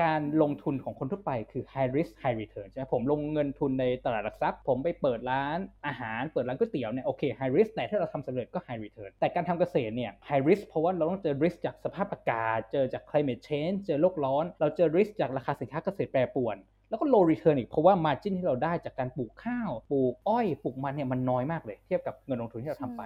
[0.03, 10.43] การลงทุนของคนทั่วไปคือ high risk high return ใช่ไหมผมลงเงินทุนในตลาดหลักทรัพย์ ผมไปเปิดร้านอาหาร เปิดร้านก๋วยเตี๋ยวเนี่ยโอเค high risk แต่ถ้าเราทำสำเร็จก็ high return แต่การทำเกษตรเนี่ย high
[10.49, 16.57] risk เพราะว่าเราต้องเจอ risk จากสภาพอากาศ เจอจาก climate change เจอโลกร้อน เราเจอ risk จากราคาสินค้าเกษตรแปรปรวน
[16.93, 23.01] แล้วก็ low return อีกเพราะว่า margin ที่เราได้จากการปลูกข้าวปลูกอ้อยปลูกมันเนี่ยมันน้อยมากเลย เทียบกับเงินลงทุนที่เราทำไป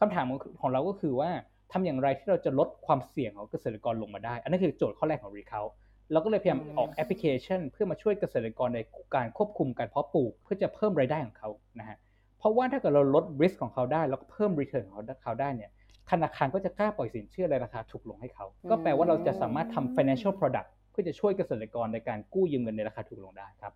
[0.00, 0.24] คำถาม
[0.60, 1.30] ของเราก็คือว่า
[1.72, 5.70] ทำอย่างไรที่เราจะลดความเสี่ยงของเกษตรกรลงมาได้ อันนั้นคือโจทย์ข้อแรกของ Recount
[6.12, 8.80] เราก็เลยพยายามออกแอปพลิเคชัน เพื่อมาช่วยเกษตรกรใน
[9.14, 11.98] การควบคุมการเพาะปลูก เพื่อจะเพิ่มรายได้ของเขานะฮะ
[12.38, 15.70] เพราะว่าถ้าเกิดเราลด risk ของเขาได้แล้วก็เพิ่ม return ของเขาได้เนี่ย
[16.10, 23.72] ธนาคารก็จะกล้าปล่อยสินเชื่อในราคาถูกลงให้เขา ก็แปลว่าเราจะสามารถทำ financial product เพื่อจะช่วยเกษตรกรในการกู้ยืมเงินในราคาถูกลงได้ครับ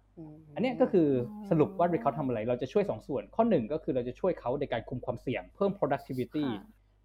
[0.55, 1.09] อันนี้ก็คือ
[1.51, 6.47] สรุปว่า Recount ทำอะไร เราจะช่วย 2 ส่วน ข้อ 1 ก็คือเราจะช่วยเขาในการคุมความเสี่ยง เพิ่ม productivity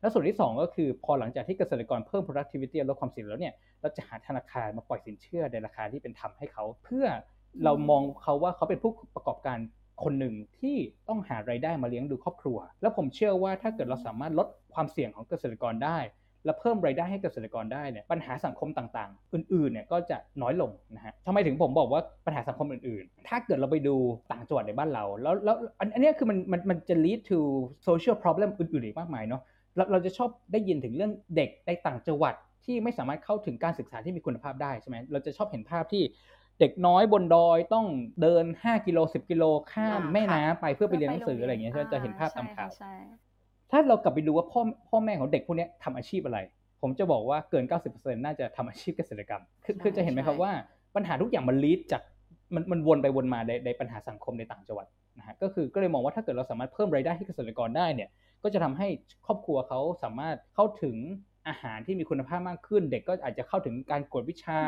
[0.02, 7.06] แล้วส่วนที่ 2 ก็คือพอหลังจากที่เกษตรกรเพิ่ม productivity ลดความเสี่ยงแล้วเนี่ยเราจะหาธนาคารมาปล่อยสินเชื่อในราคาที่เป็นธรรมให้เขา เพื่อ
[7.64, 9.58] เรามองเขาว่าเขาเป็นผู้ประกอบการ
[10.04, 10.78] คนหนึ่งที่
[11.10, 15.98] ต้องหารายได้มาเลี้ยงดูครอบครัว แล้วผมเชื่อว่าถ้าเกิดเราสามารถลดความเสี่ยงของเกษตรกรได้
[16.46, 23.96] และเพิ่มรายได้ให้เกษตรกรได้เนี่ยปัญหาสังคมต่างๆ อื่นๆเนี่ยก็จะน้อยลงนะฮะทำไมถึงผมบอกว่าปัญหาสังคมอื่นๆ ถ้าเกิดเราไปดู
[24.32, 27.40] ต่างจังหวัดในบ้านเรา แล้วแล้วอันนี้คือมันมันมันจะ lead to
[27.88, 29.42] social problem อื่นๆอีกมากมายเนาะ
[29.76, 32.34] เราเราจะชอบได้ยินถึงเรื่องเด็กในต่างจังหวัด
[32.66, 36.04] ที่ไม่สามารถเข้าถึงการศึกษาที่มีคุณภาพได้ใช่ไหมเราจะชอบเห็นภาพที่
[36.60, 37.86] เด็กน้อยบนดอยต้อง
[38.22, 42.70] เดิน 5 กิโล 10 กิโลข้ามแม่น้ำไปเพื่อไปเรียนหนังสืออะไรอย่างเงี้ยจะเห็นภาพตามข่าว
[43.72, 46.40] ถ้าเรากลับไปดูว่าพ่อพ่อแม่ของเด็กพวกนี้ทำอาชีพอะไร
[46.82, 50.52] ผมจะบอกว่าเกิน 90%น่าจะทำอาชีพเกษตรกรรมคือคือจะเห็นไหมครับว่า
[50.96, 52.02] ปัญหาทุกอย่างมัน lead จาก
[52.56, 58.10] มันมันวนไปวนมาในในปัญหาสังคมในต่างจังหวัดนะฮะก็คือก็เลยมองว่าถ้าเกิดเราสามารถเพิ่มรายได้ให้เกษตรกรได้เนี่ย
[58.44, 58.88] ก็จะทำให้
[59.26, 60.96] ครอบครัวเขาสามารถเข้าถึง
[61.48, 64.60] อาหารที่มีคุณภาพมากขึ้น เด็กก็อาจจะเข้าถึงการกวดวิชา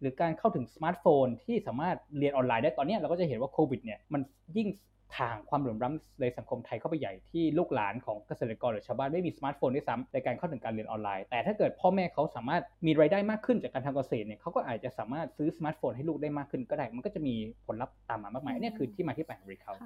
[0.00, 4.20] หรือการเข้าถึงสมาร์ทโฟนที่สามารถเรียนออนไลน์ได้ตอนนี้เราก็จะเห็นว่าโควิดเนี่ยมัน
[4.56, 4.68] ยิ่ง
[5.18, 17.34] ถ่างความเหลื่อมล้ำในสังคมไทยเข้าไปใหญ่ที่ลูกหลานของเกษตรกรหรือชาวบ้านไม่มีสมาร์ทโฟนด้วยซ้ำในการเข้าถึงการเรียนออนไลน์ แต่ถ้าเกิดพ่อแม่เขาสามารถมีรายได้มากขึ้นจากการทำเกษตรเนี่ยเขาก็อาจจะสามารถซื้อสมาร์ทโฟนให้ลูกได้มากขึ้นก็ได้ มันก็จะมี
[17.66, 19.80] ผลลัพธ์ตามมามากมายนี่คือที่มาที่ไปของ Ricult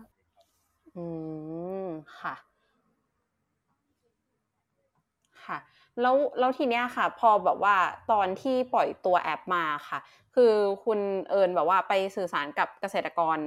[0.96, 1.04] อื
[1.86, 1.88] ม
[2.20, 2.34] ค่ะ
[5.44, 5.58] ค่ะ
[6.00, 7.76] แล้วแล้วทีเนี้ยค่ะ พอแบบว่า
[8.12, 9.98] ตอนที่ปล่อยตัวแอปมาค่ะ
[10.34, 10.52] คือ
[10.84, 13.38] คุณเอิญแบบว่าไปสื่อสารกับเกษตรกร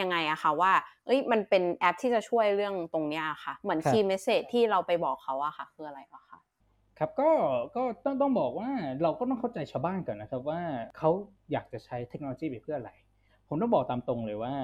[0.00, 0.72] ยังไงอะคะว่า
[1.06, 6.38] เอ้ยมันเป็นแอปที่จะช่วยเรื่องตรงเนี้ยค่ะ เหมือนคีย์เมสเซจที่เราไปบอกเขาอะค่ะ คืออะไรอะคะ
[6.98, 7.30] ครับก็
[7.76, 8.70] ก็ต้องต้องบอกว่า
[9.02, 10.60] เราก็ต้องเข้าใจชาวบ้านก่อนนะครับว่า
[10.98, 11.10] เขา
[11.52, 12.90] อยากจะใช้เทคโนโลยีไปเพื่ออะไร
[13.48, 14.54] ผมต้องบอกตามตรงเลยว่า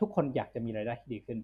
[0.00, 1.38] ทุกคนอยากจะมีรายได้ที่ดีขึ้น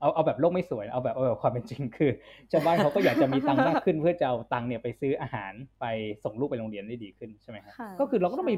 [0.00, 2.10] เอาเอาแบบโลกไม่สวยเอาแบบเอาแบบความเป็นจริงคือ
[2.52, 5.86] ชาวบ้านเขาก็อยากจะมีตังค์มากขึ้นเพื่อจะเอาตังค์เนี่ยไปซื้ออาหารไป
[6.24, 8.52] ส่งลูกไปโรงเรียนได้ดีขึ้นใช่ไหมครับก็คือเราก็ต้องไป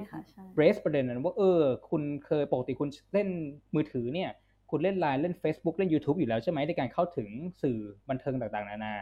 [0.54, 3.28] เบรสประเด็นนั้นว่าเออ คุณเคยปกติคุณเล่น
[3.74, 4.30] มือถือเนี่ย
[4.70, 7.28] คุณเล่นไลน์เล่น Facebook เล่น YouTube อยู่แล้วใช่ไหมในการเข้าถึง
[7.62, 8.94] สื่อบันเทิงต่างๆ นานา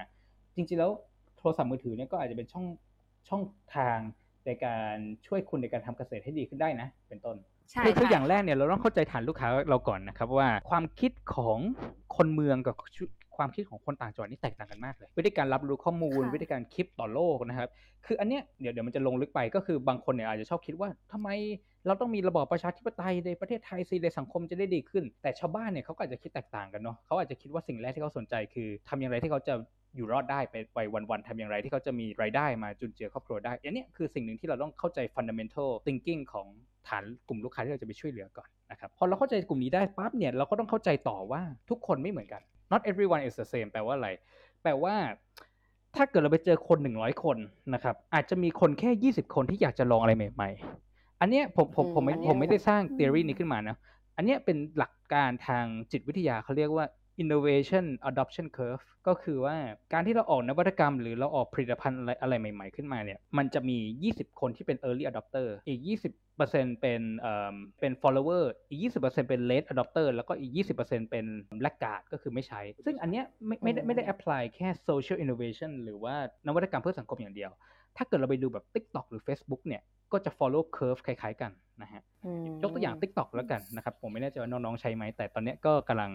[0.57, 0.91] จริงๆแล้ว
[1.39, 2.67] โทรศัพท์มือถือเนี่ยก็อาจจะเป็นช่อง
[3.29, 3.43] ช่อง
[3.77, 3.99] ทาง
[4.47, 4.97] ในการ
[5.27, 7.37] ช่วยคุณในการทำเกษตรให้ดีขึ้นได้นะ เป็นต้น
[7.85, 11.59] คือคืออย่างแรกเนี่ยเราต้องเข้าใจฐานลูกค้าเราก่อนนะครับว่าความคิดของ
[12.17, 12.75] คนเมืองกับ
[13.37, 17.69] ความคิดของคนต่างจังหวัดนี่แตกต่างกันมากเลย วิธีการรับรู้ข้อมูล วิธีการคิดต่อโลกนะครับ
[18.07, 21.29] คืออันเนี้ยเดี๋ยวเดี๋ยวมันจะลงลึกไปก็คือบางคนเนี่ยอาจจะชอบคิดว่าทำไม
[21.87, 29.55] เราต้องมีระบอบประชาธิปไตยในประเทศไทยสิในสังคมจะได้ดีขึ้น แต่ชาวบ้านเนี่ยเขาก็อาจจะคิดแตกต่างกันเนาะเขาอาจจะคิดว่าสิ่งแรกที่เขาสนใจคือทำอย่างไรที่เขาจะ
[29.97, 30.79] อยู่รอดได้ไปไป
[31.11, 36.47] วันๆทำอย่างไรที่เขาจะมีรายได้มาจุนเจือครอบครัวได้ อันนี้คือสิ่งหนึ่งที่เราต้องเข้าใจ fundamental thinking ของ
[36.89, 44.09] ฐานกลุ่มลูกค้าที่เราจะไปช่วยเหลือก่อนนะครับพอเราเข้าใจกลุ่มนี้ได้ปั๊บเนี่ยเราก็ต้องเข้าใจต่อว่าทุกคนไม่เหมือนกัน not everyone is the same แปลว่าอะไร
[44.63, 44.95] แปลว่า
[45.97, 47.39] ถ้าเกิดเราไปเจอคนหนึ่งร้อยคน
[47.75, 53.77] นะครับ อาจจะมีคนแค่ยี่สิบคนที่อยากจะลองอะไรใหม่ๆ อันเนี้ยผมผมผมไม่ผมไม่ได้สร้าง theory นี้ขึ้นมานะ
[54.17, 56.87] อันเนี้ยเป็นหลักการทางจิตวิทยาเขาเรียกว่า
[57.23, 59.57] innovation adoption curve ก็คือว่า
[59.93, 63.79] การที่เราออกนวัตกรรม หรือเราออกผลิตภัณฑ์อะไรอะไรใหม่ ๆ ขึ้นมาเนี่ย มันจะมี
[64.13, 65.81] 20 คนที่เป็น early adopter อีก
[66.31, 71.27] 20%เป็นเอ่อเป็น follower อีก 20%เป็น late adopter แล้วก็อีก 20%เป็น
[71.65, 76.15] laggard ก็คือไม่ใช้ ซึ่งอันเนี้ยไม่ไม่ได้ไม่ได้ apply แค่ social innovation หรือว่า
[76.47, 77.51] นวัตกรรมเพื่อสังคมอย่างเดียว
[77.97, 81.53] ถ้าเกิดเราไปดูแบบ TikTok หรือ Facebook เนี่ย ก็จะ follow curve คล้าย ๆ กัน
[81.83, 82.03] นะฮะ
[82.63, 86.11] ยกตัวอย่าง TikTok แล้วกันนะครับ ผมไม่แน่ใจว่าน้อง ๆ ใช้ไหม แต่ตอนเนี้ยก็กำลัง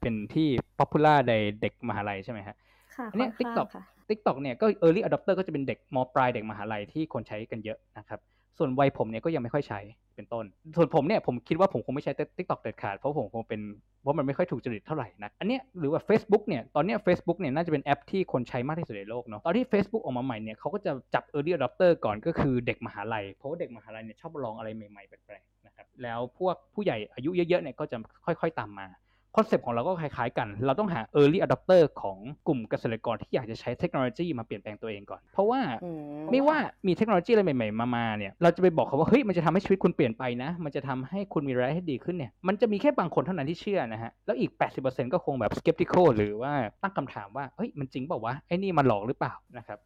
[0.00, 2.56] เป็นที่ popular ในเด็กมหาลัยใช่ไหมฮะ
[2.96, 8.20] ค่ะอันเนี้ยค่อนข้าง TikTok ค่ะ TikTok เนี่ยก็ early adopter ก็จะเป็นเด็กมปลายเด็กมหาลัยที่คนใช้กันเยอะนะครับ
[8.58, 9.80] ส่วนวัยผมเนี่ยก็ยังไม่ค่อยใช้
[10.16, 10.44] เป็นต้น
[10.76, 13.60] ส่วนผมเนี่ยผมคิดว่าผมคงไม่ใช้ TikTok เด็ดขาดเพราะผมคงเป็น
[14.02, 28.86] เพราะมันไม่ค่อยถูกจริตเท่าไหร่นะอันเนี้ยหรือว่า Facebook เนี่ยตอนเนี้ย Facebook เนี่ยน่าจะเป็นแอปที่คนใช้มากที่สุดในโลกเนาะตอนที่ Facebook ออกมาใหม่เนี่ยเขาก็จะจับ early adopter ก่อนก็คือเด็กมหาลัยเพราะว่าเด็กมหาลัยเนี่ยชอบลองอะไรใหม่ๆแปลกๆนะครับแล้วพวกผู้ใหญ่อายุเยอะๆเนี่ยก็จะค่อย ๆตามมา
[29.36, 35.90] concept ของเราก็คล้ายๆกัน เราต้องหา early adopter ของกลุ่มเกษตรกรที่อยากจะใช้เทคโนโลยีมาเปลี่ยนแปลงตัวเองก่อน เพราะว่าอื
[36.30, 44.50] ไม่ว่ามีเทคโนโลยีอะไรใหม่ๆ มามาเนี่ย เราจะไปบอกเขาว่า เฮ้ย มันจะทำให้ชีวิตคุณเปลี่ยนไปนะ มันจะทำให้คุณมีรายได้ที่ดีขึ้นเนี่ย มันจะมีแค่บางคนเท่านั้นที่เชื่อนะฮะ แล้วอีก
[44.82, 49.78] 80%ก็คงแบบ skeptical หรือว่าตั้งคำถามว่า เฮ้ย มันจริงเปล่าวะ ไอ้นี่มันหลอกหรือเปล่านะครับ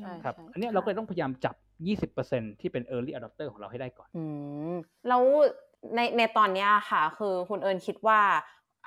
[0.00, 1.54] ใช่ครับใช่อันเนี้ยเราก็เลยต้องพยายามจับ
[2.12, 4.24] 20%ที่เป็น early adopter ของเราให้ได้ก่อน อื
[4.72, 4.74] ม
[5.08, 5.22] แล้ว
[5.94, 8.20] ในในตอนเนี้ยค่ะ คือคุณเอิญคิดว่า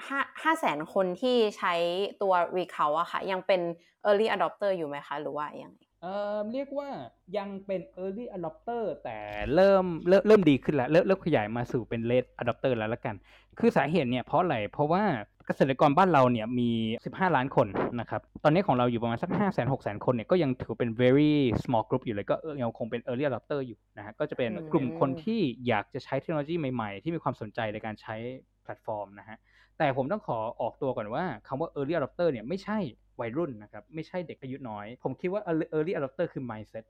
[0.07, 1.73] ห้าห้าแสนคนที่ใช้
[2.21, 3.61] ตัว Recount อะค่ะ ยังเป็น
[4.07, 6.89] Early Adopter อยู่ไหมคะ หรือว่ายังไงเอ่อเรียกว่า
[7.37, 9.17] ยังเป็น early adopter แต่
[9.55, 13.15] เริ่มเริ่มเริ่มดีขึ้นแล้ว เริ่มเริ่มขยายมาสู่เป็น late adopter แล้วละกัน
[13.59, 15.03] คือสาเหตุเนี่ยเพราะอะไร เพราะว่า
[15.47, 16.69] เกษตรกรบ้านเราเนี่ยมี
[17.03, 17.67] 15 ล้านคน
[17.99, 21.31] นะครับ ตอนนี้ของเราอยู่ประมาณสัก 5 0 0 0 0 6 0 0 คนเนี่ยก็ยังถือเป็น very
[21.63, 28.15] small group อยู่เลย ก็ยังคงเป็น early adopter อยู่นะฮะ ก็จะเป็นกลุ่มคนที่อยากจะใช้เทคโนโลยีใหม่ๆ ที่มีความสนใจในการใช้
[28.63, 29.37] แพลตฟอร์มนะฮะ
[29.79, 32.79] แต่ผมต้องขอออกตัวก่อนว่าคำว่า early adopter เนี่ยไม่ใช่
[33.21, 35.41] วัยรุ่นนะครับ ไม่ใช่เด็กอายุน้อย ผมคิดว่า
[35.75, 36.83] early adopter คือ mindset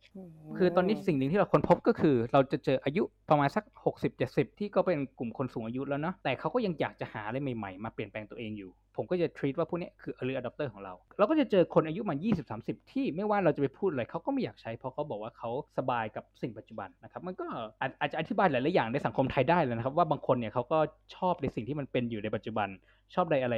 [0.58, 3.64] คือตอนนี้สิ่งหนึ่งที่เราค้นพบก็คือ เราจะเจออายุประมาณสัก
[4.12, 12.16] 60-70 ที่ก็เป็นกลุ่มคนสูงอายุแล้วเนาะแต่เขาก็ยังอยากจะหาอะไรใหม่ๆ มาเปลี่ยนแปลงตัวเองอยู่ผมก็จะ treat ว่าพวกเนี้ยคือ early adopter ของเรา เราก็จะเจอคนอายุมา
[12.54, 17.46] 20-30 ที่ไม่ว่าเราจะไปพูดอะไรเขาก็ไม่อยากใช้ เพราะเขาบอกว่าเขาสบายกับสิ่งปัจจุบันนะครับ มันก็
[17.82, 20.80] อาจอาจจะอธิบายหลาย ๆ อย่างในสังคมไทยได้เลยนะครับ ว่าบางคนเนี่ยเขาก็
[21.16, 22.68] ชอบในสิ่งที่มันเป็นอยู่ในปัจจุบัน
[23.16, 23.56] ชอบอะไรอะไร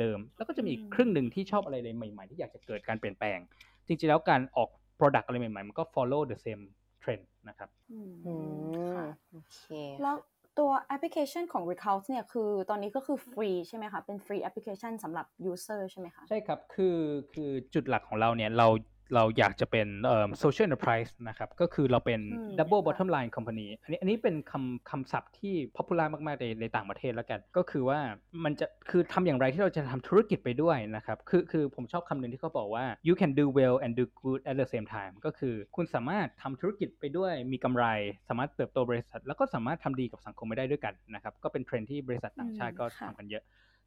[0.00, 3.38] เดิม ๆ แล้วก็จะมีอีกอืมครึ่งหนึ่งที่ชอบอะไรใหม่ ๆ ที่อยากจะเกิดการเปลี่ยนแปลง
[3.86, 6.62] จริง ๆ แล้วการออก Product อะไรใหม่ ๆ มันก็ follow the same
[7.02, 9.64] trend นะครับอืมอืมค่ะโอเค
[10.02, 10.16] แล้ว
[10.58, 16.98] ตัวแอปพลิเคชันของ Ricult เนี่ยคือตอนนี้ก็คือฟรีใช่ไหมคะ เป็นฟรีแอปพลิเคชันสำหรับ user ใช่ไหมคะ ใช่ครับ คือ
[17.32, 18.68] คือจุดหลักของเราเนี่ยเรา
[19.14, 28.00] เราอยากจะเป็นเอ่อ social enterprise นะครับ ก็คือเราเป็นอืม double ค่ะ bottom line company อันนี้อันนี้เป็นคำคำศัพท์ที่ popular มากๆในในต่างประเทศแล้วกัน ก็คือว่า
[28.44, 37.84] มันจะคือทำอย่างไรที่เราจะทำธุรกิจไปด้วยนะครับ คือคือผมชอบคำหนึ่งที่เขาบอกว่า you can do well and do good at the same time ก็คือคุณสามารถทำธุรกิจไปด้วยมีกำไร
[38.28, 43.44] สามารถเติบโตบริษัท แล้วก็สามารถทำดีกับสังคมไปได้ด้วยกันนะครับ ก็เป็นเทรนด์ที่บริษัทต่างชาติก็อืมค่ะทำกันเยอะ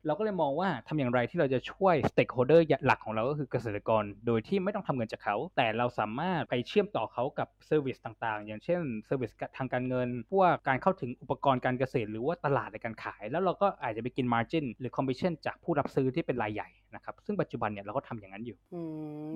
[0.07, 18.81] เราก็เลยมองว่าทำอย่างไรที่เราจะช่วย stakeholder หลักของเราก็คือเกษตรกร โดยที่ไม่ต้องทำเงินจากเขา แต่เราสามารถไปเชื่อมต่อเขากับ service ต่างๆ อย่างเช่นเซอร์วิสทางการเงิน พวกการเข้าถึงอุปกรณ์การเกษตร หรือว่าตลาดในการขาย แล้วเราก็อาจจะไปกิน margin หรือ commission จากผู้รับซื้อที่เป็นรายใหญ่นะครับซึ่งปัจจุบันเนี่ยเราก็ทำอย่างนั้นอยู่อื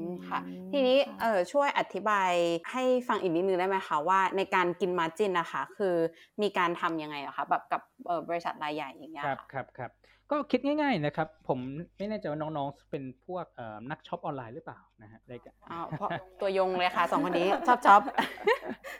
[0.06, 2.32] มค่ะอืมทีนี้ค่ะเออช่วยอธิบาย
[2.72, 5.96] ให้ฟังอีกนิดนึงได้ไหมคะว่าในการกินมาจินนะคะ คือ
[6.42, 9.92] มีการทำยังไงอะคะแบบกับเอ่อบริษัทรายใหญ่อย่างเงี้ยครับค่ะครับครับ
[10.32, 11.60] ก็คิดง่าย ๆนะครับ ผม
[11.98, 16.10] ไม่แน่ใจว่าน้องๆ เป็นพวกเอ่อนักช็อปออนไลน์หรือเปล่านะฮะได้กันอ้าวเพราะ
[16.42, 18.02] ตัวยงเลยค่ะสองคนนี้ชอบ shop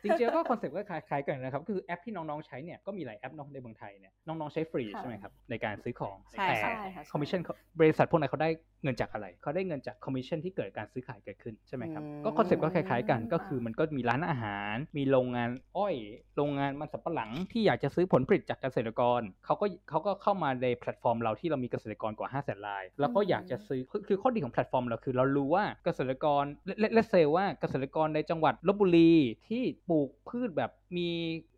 [0.04, 7.42] จริงๆแล้วก็ concept ก็คล้ายๆกันนะครับคือแอปที่น้องๆใช้เนี่ยก็มีหลายแอปเนาะในเมืองไทยเนี่ยน้องๆใช้ฟรีค่ะใช่ไหมครับในการซื้อของใช่แต่ใช่ค่ะคอมมิชชั่น
[7.80, 8.50] บริษัทพวกนั้นเขาได้
[8.84, 15.96] เงินจากอะไรเขาได้เงินจากคอมมิชชั่นที่เกิดการซื้อขายเกิดขึ้นใช่ไหมครับอืมก็ concept ก็คล้ายๆกันอืมก็คือมันก็มีร้านอาหาร มีโรงงานอ้อย
[16.36, 26.44] โรงงานมันสำปะหลังที่อยากจะซื้อผลผลิตจากเกษตรกรเขาก็เขาก็เข้ามาในแพลตฟอร์มเราที่เรามีเกษตรกรกว่า5 0 0 0 0ราย แล้วก็อยากจะซื้อคือคือข้อดีของแพลตฟอร์มเราคือเรารู้ว่าเกษตรกร
[26.80, 29.14] let let's say ว่าเกษตรกรในจังหวัดลบบุรี
[29.48, 31.08] ที่ปลูกพืชแบบมี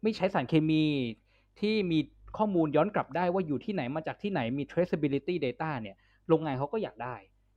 [0.03, 0.85] ไม่ใช้สารเคมี
[1.59, 1.99] ที่มี
[2.37, 5.95] ข้อมูลย้อนกลับได้ว่าอยู่ที่ไหนมาจากที่ไหนมี traceability data เนี่ย
[6.27, 7.15] โรงงานเขาก็อยากได้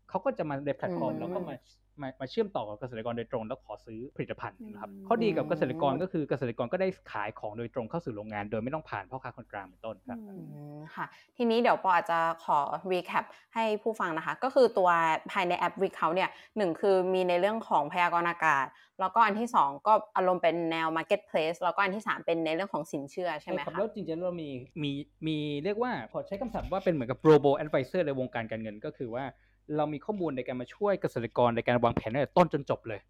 [0.08, 1.54] เขาก็จะมาในแพลตฟอร์มอืมแล้วก็มา
[2.02, 11.06] มามาเชื่อมต่อกับเกษตรกรโดยตรง แล้วขอซื้อผลิตภัณฑ์นะครับอืมข้อดีกับเกษตรกรก็คือเกษตรกรก็ได้ขายของโดยตรงเข้าสู่โรงงาน โดยไม่ต้องผ่านพ่อค้าคนกลางเป็นต้นครับอือืมมค่ะ
[11.36, 12.58] ทีนี้เดี๋ยวปออาจจะขอ
[12.92, 14.90] recap ให้ผู้ฟังนะคะ ก็คือตัว
[15.32, 18.66] ภายในแอป Recount เนี่ยหนึ่งคือมีในเรื่องของพยากรณ์อากาศ
[19.00, 24.48] แล้วก็อันที่สองก็อารมณ์เป็นแนว marketplace แล้วก็อันที่สามเป็นในเรื่องของสินเชื่อใช่ไหมครับคะแล้วจริงๆเรามี
[24.82, 24.90] มี
[25.26, 29.24] มีเรียกว่าขอใช้คำศัพท์ว่าเป็นเหมือนกับ robo advisor ในวงการการเงินก็คือว่า
[29.76, 33.00] เรามีข้อมูลในการมาช่วยเกษตรกรในการวางแผนตั้งแต่ต้นจนจบเลย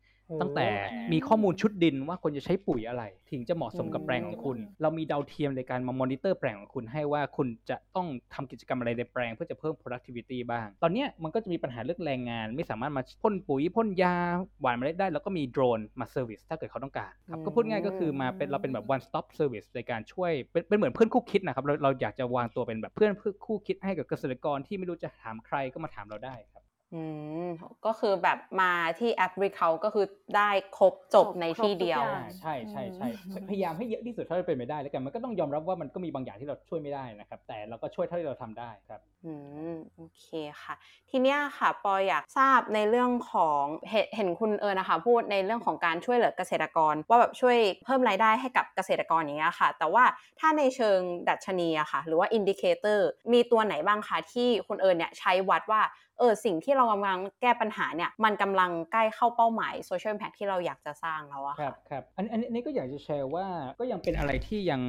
[0.40, 0.68] ตั้งแต่
[1.12, 14.16] มีข้อมูลชุดดินว่าควรจะใช้ปุ๋ยอะไร ถึงจะเหมาะสมกับแปลงของคุณ เรามีดาวเทียมในการมามอนิเตอร์แปลงของคุณให้ว่าคุณจะต้องทำกิจกรรมอะไรในแปลงเพื่อจะเพิ่ม productivity บ้าง ตอนเนี้ยมันก็จะมีปัญหาเรื่องแรงงาน ไม่สามารถมาพ่นปุ๋ยพ่นยา
[14.60, 23.12] หว่านเมล็ดได้แล้วก็มีโดรนมา service ถ้าเกิดเขาต้องการครับก็พูดง่ายก็คือมาเป็นเราเป็นแบบ one stop service ในการช่วยเป็นเป็นเหมือนเพื่อนคู่คิดนะครับเราเราอยากจะวางตัวเป็นแบบเพื่อน
[23.46, 26.62] คู่คิดให้กับเกษตรกรที่ไม่รู้จะถามใครก็มาถามเราได้ครับ
[26.96, 27.04] อื
[27.46, 27.46] ม
[27.86, 30.06] ก็คือแบบมาที่แอป Ricult ก็คือ
[30.36, 39.32] ได้ครบจบจบในครบที่ทุกเดียวอย่างใช่ใช่ใช่อืมพยายามให้เยอะที่สุดเท่าที่เป็นไปได้แล้วกันมันก็ต้องยอมรับว่ามันก็มีบางอย่างที่เราช่วยไม่ได้นะครับ แต่เราก็ช่วยเท่าที่เราทำได้ครับ อื
[39.72, 40.26] มโอเค
[40.62, 40.74] ค่ะ
[41.10, 50.04] ทีเนี้ยค่ะ ปออยากทราบในเรื่องของเห็นเห็นคุณเอิญนะคะ พูดในเรื่องของการช่วยเหลือเกษตรกร ว่าแบบช่วยเพิ่มรายได้ให้กับเกษตรกรอย่างเงี้ยค่ะ แต่ว่า
[50.38, 55.80] ถ้าในเชิงดัชนีอะค่ะ หรือว่า indicator มีตัวไหนบ้างคะที่คุณเอิญเนี่ยใช้วัดว่า
[56.18, 63.46] เออสิ่งที่เรากำลังแก้ปัญหาเนี่ยมันกำลังใกล้เข้าเป้าหมาย social impact ที่เราอยากจะสร้างแล้วอะครัค่ะบครับอันอันอันนี้ก็อยากจะแชร์ว่า
[63.80, 64.80] ก็ยังเป็นอะไรที่ยัง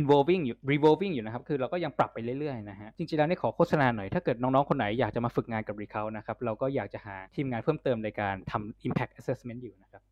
[0.00, 10.02] involving อยู่ revolving อยู่นะครับ คือเราก็ยังปรับไปเรื่อยๆนะฮะจริงๆแล้วนี่ขอโฆษณาหน่อยถ้าเกิดน้องๆ คนไหนอยากจะมาฝึกงานกับ Recount นะครับเราก็อยากจะหาทีมงานเพิ่มเติมในการทำ impact assessment อยู่นะครับ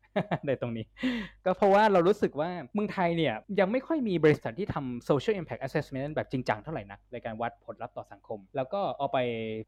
[0.47, 0.85] ในตรงนี้
[1.45, 9.17] ก็เพราะว่าเรารู้สึกว่าเมืองไทยเนี่ย ยังไม่ค่อยมีบริษัทที่ทำ social impact assessment แบบจริงจังเท่าไหร่นัก ในการวัดผลลัพธ์ต่อสังคม แล้วก็เอาไป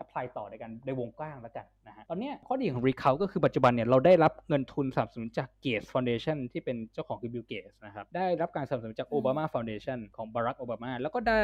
[0.04, 10.58] apply ต่อในการในวงกว้างแล้วกันนะฮะตอนเนี้ยข้อดีของ Recount ก็คือปัจจุบันเนี่ย เราได้รับเงินทุนสนับสนุนจาก Gates Foundation ที่เป็นเจ้าของคือ Bill Gates นะครับได้รับการสนับสนุนจาก Obama Foundation ของ Barack
[10.64, 11.44] Obama แล้วก็ได้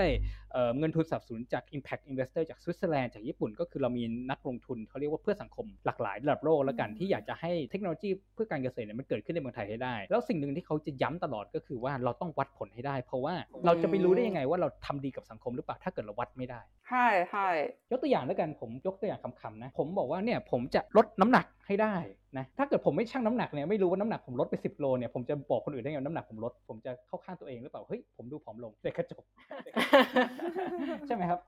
[0.52, 17.48] เอ่อเงินทุนสนับสนุนจาก Impact Investor จากสวิตเซอร์แลนด์จากญี่ปุ่น ก็คือเรามีนักลงทุนเขาเรียกว่าเพื่อสังคมหลากหลายระดับโลกแล้วกันอืมที่อยากจะให้เทคโนโลยีเพื่อการเกษตรเนี่ยมันเกิดขึ้นในเมืองไทยให้ได้ แล้วสิ่งหนึ่งที่เขาจะย้ำตลอดก็คือว่าเราต้องวัดผลให้ได้ เพราะว่าเราจะไปรู้ได้ยังไงว่าเราทำดีกับสังคมหรือเปล่าถ้าเกิดเราวัดไม่ได้ใช่ใช่
[17.92, 21.96] ยกตัวอย่างแล้วกันผมยกตัวอย่างคำๆนะ ผมบอกว่าเนี่ยผมจะลดน้ำหนักให้ได้
[22.38, 29.24] นะถ้าเกิดผมไม่ชั่งน้ำหนักเนี่ยไม่รู้ว่าน้ำหนักผมลดไป 10 โลเนี่ยผมจะบอกคนอื่นได้ไงน้ำหนักผมลด ผมจะเข้าข้างตัวเองหรือเปล่าเฮ้ยผมดูผอมลงเด็กกระจก
[31.08, 31.40] ใช่ไหมครับ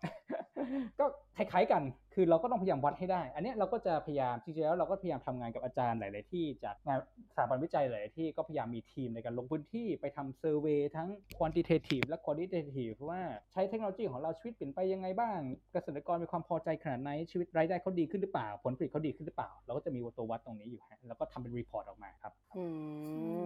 [0.99, 1.05] ก็
[1.37, 6.99] คล้ายๆกันคือเราก็ต้องพยายามวัดให้ได้ อันนี้เราก็จะพยายามจริงๆแล้วเราก็พยายามทำงานกับอาจารย์หลาย ๆ ที่จากงาน
[7.31, 13.21] สถาบันวิจัยหลายๆที่ก็พยายามมีทีมในการลงพื้นที่ไปทำ survey ทั้ง quantitative และ qualitative ว่า
[13.51, 15.39] ใช้เทคโนโลยีของเราชีวิตเปลี่ยนไปยังไงบ้าง
[15.73, 22.65] เกษตรกรมีความพอใจขนาดไหนชีวิตรายได้เขาดีขึ้นหรือเปล่า ผลผลิตเขาดีขึ้นหรือเปล่า เราก็จะมีตัววัดตรงนี้อยู่ฮะแล้วก็ทำเป็น report ออกมาครับอื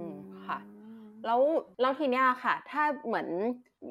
[0.04, 0.08] ม
[0.48, 0.60] ค่ะ
[1.26, 1.42] แล้ว
[1.82, 3.28] แล้วทีเนี้ยค่ะ ถ้าเหมือน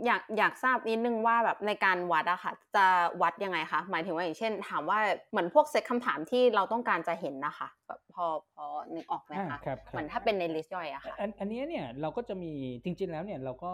[0.06, 2.86] อยากอยากทราบนิดนึงว่าแบบในการวัดอะค่ะ จะ
[3.22, 4.98] วัดยังไงคะหมายถึงว่าอย่างเช่น ถามว่า
[5.30, 12.52] เหมือนพวกเซตคำถามที่เราต้องการจะเห็นนะคะแบบพอพอนึกออกไหมอ่าคะครับครับเหมือนถ้าเป็นใน list ย่อยอะค่ะอันอันเนี้ยเนี่ยเราก็จะมี
[12.84, 13.72] จริง ๆ แล้วเนี่ยเราก็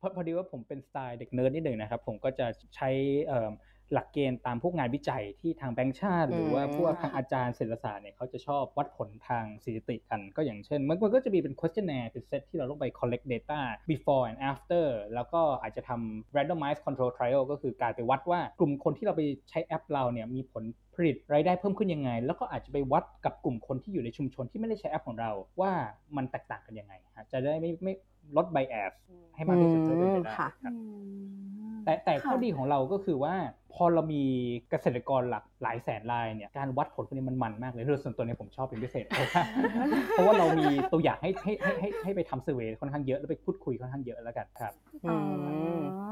[0.00, 2.46] พอพอดีว่าผมเป็นสไตล์เด็กเนิร์ดนิดหนึ่งนะครับ ผมก็จะ
[2.76, 2.88] ใช้
[3.26, 3.52] เอิ่ม
[3.92, 20.89] หลักเกณฑ์ตามพวกงานวิจัยที่ทางแบงก์ชาติ หรือว่าอืมพวกทางอาจารย์เศรษฐศาสตร์เนี่ยเขาจะชอบวัดผลทางสถิติกัน ก็อย่างเช่นมันมันก็จะมีเป็น questionnaire เป็นเซตที่เราต้องไป collect data before and after แล้วก็อาจจะทำ randomized control trial ก็คือการไปวัดว่ากลุ่มคนที่เราไปใช้แอปเราเนี่ยมีผลผ
[21.06, 25.72] ลิตรายได้เพิ่มขึ้นยังไง แล้วก็อาจจะไปวัดกับกลุ่มคนที่อยู่ในชุมชนที่ไม่ได้ใช้แอปของเราว่า
[26.16, 27.92] มันแตกต่างกันยังไงฮะจะได้ไม่ไม่
[28.36, 28.92] ลด bias
[29.36, 30.82] ให้มากที่สุดเท่าที่เป็นไปได้ค่ะครับอื
[31.72, 33.34] มแต่แต่ข้อค่ะดีของเราก็คือว่า
[33.74, 34.22] พอเรามี
[34.70, 39.42] เกษตรกรหลักหลายแสนรายเนี่ยการวัดผลพวกนี้มันมันมากเลยโดยส่วนตัวเนี่ยผมชอบเป็นพิเศษ เพราะว่า
[40.12, 44.72] เพราะว่าเรามีตัวอย่างให้ให้ให้ให้ให้ไปทำเซอร์เวยค่อนข้างเยอะแล้วไปพูดคุยค่อนข้างเยอะแล้วกันครับ
[45.04, 45.14] อื
[45.78, 46.09] มอ๋อ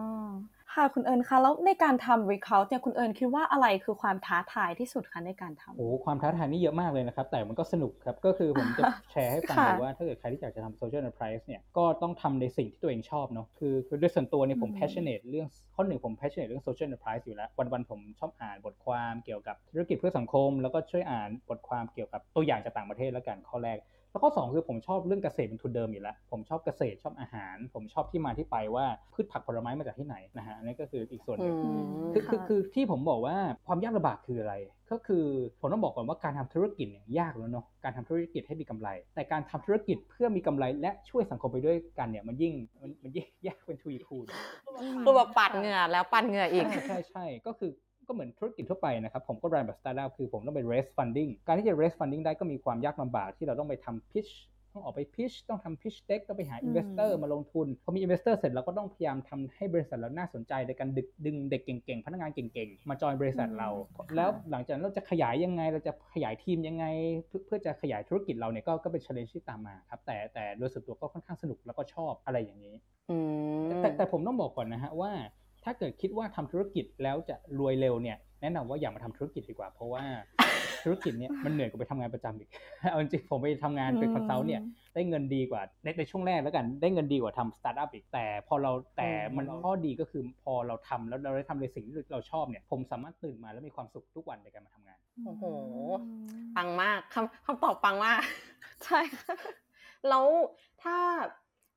[0.79, 20.51] ค่ะคุณเอิญคะแล้วในการทำ recount เนี่ยคุณเอิญคิดว่าอะไรคือความท้าทายที่สุดคะในการทำโอ้ความท้าทายนี่เยอะมากเลยนะครับ แต่มันก็สนุกครับ ก็คือผมจะแชร์ให้ฟังค่ะเลยว่าถ้าเกิดใครที่อยากจะทำ social enterprise เนี่ยก็ต้องทำในสิ่งที่ตัวเองชอบเนาะคือคือด้วยส่วนตัวเนี่ยผมอืม passionate เรื่องข้อหนึ่งผม passionate เรื่อง social enterprise อยู่แล้ววันๆผมชอบอ่านบทความเกี่ยวกับธุรกิจเพื่อสังคม
[20.63, 23.79] แล้วก็ช่วยอ่านบทความเกี่ยวกับตัวอย่างจากต่างประเทศแล้วกันข้อแรก
[24.11, 31.57] แล้วข้อสองคือผมชอบเรื่องเกษตรเป็นทุนเดิมอยู่แล้ว ผมชอบเกษตรชอบอาหาร ผมชอบที่มาที่ไปว่าพืชผักผลไม้มาจากที่ไหนนะฮะอันนี้ก็คืออีกส่วนหอืนึ่ง
[32.11, 34.55] มคือคือค่ะคือที่ผมบอกว่าความยากลำบากคืออะไร
[34.91, 35.25] ก็คือ
[35.61, 44.27] ผมต้องบอกก่อนว่าการทำธุรกิจเนี่ยยากแล้วเนาะการทำธุรกิจให้มีกำไร แต่การทำธุรกิจเพื่อมีกำไรและช่วยสังคมไปด้วยกันเนี่ยมันยิ่งมันมันยิ่งยากเป็นทวีคูณ
[45.05, 47.71] คือแบบปัดเหงื่อแล้วปัดเหงื่ออีกใช่ใช่ใช่ก็คือ
[48.09, 54.33] ก็เหมือนธุรกิจทั่วไปนะครับ ผมก็รันแบบสตาร์ทอัพคือผมต้องไป raise funding การที่จะ raise funding ได้ก็มีความยากลำบากที่เราต้องไปทำ pitch
[54.73, 63.69] ต้องออกไป pitch ต้องทำ pitch deck ต้องไปหา investor มาลงทุน พอมี investor เสร็จเราก็ต้องพยายามทำให้บริษัทเราน่าสนใจในการดึงดึงเด็กเก่งๆ พนักงานเก่งๆ มาจอยบริษัทเรา
[64.17, 66.85] แล้วหลังจากนั้นเราจะขยายยังไง เราจะขยายทีมยังไง
[67.27, 72.75] เพื่อเพื่อจะขยายธุรกิจเราเนี่ยก็ก็เป็น challenge ที่ตามมาครับ แต่แต่โดยส่วนตัวก็ค่อนข้างสนุกแล้วก็ชอบอะไรอย่างนี้
[73.11, 73.17] อื
[73.65, 75.11] มแต่แต่ผมต้องบอกก่อนนะฮะว่า
[75.69, 80.03] ถ้าเกิดคิดว่าทำธุรกิจแล้วจะรวยเร็วเนี่ยแนะนำว่าอย่ามาทำธุรกิจดีกว่า เพราะว่า
[80.85, 82.49] ธุรกิจเนี่ยมันเหนื่อยกว่าไปทำงานประจำอีก
[82.91, 84.61] เอาจริงๆผมไปทำงานเป็น consult เนี่ย
[84.95, 95.45] ได้เงินดีกว่าในในช่วงแรกแล้วกันได้เงินดีกว่าทำสตาร์ทอัพอีกแต่ พอเราแต่มันข้อดีก็คือพอเราทำแล้วเราได้ทำในสิ่งที่เราชอบเนี่ยผมสามารถตื่นมาแล้วมีความสุขทุกวันในการมาทำงานโอ้โห
[96.57, 98.21] ปังมากคำคำตอบปังมาก
[98.85, 99.35] ใช่ค่ะ
[100.09, 100.27] แล้ว
[100.83, 100.97] ถ้า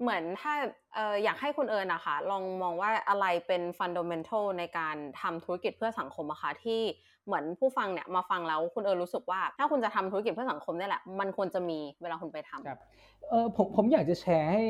[0.02, 0.54] เหมือนถ้า
[0.98, 6.82] อออยากให้คุณเอิญนะคะลองมองว่าอะไรเป็นฟัน d a เมนทัลในการทำธุรกิจเพื่อสังคมอะคะที่
[7.26, 12.80] เหมือนผู้ฟังเนี่ยมาฟังแล้วคุณเอิญรู้สึกว่า ถ้าคุณจะทำธุรกิจเพื่อสังคมเนี่ยแหละ มันควรจะมีเวลาคุณไปทำครับ
[13.30, 14.64] เออผมผมอยากจะแชร์ให้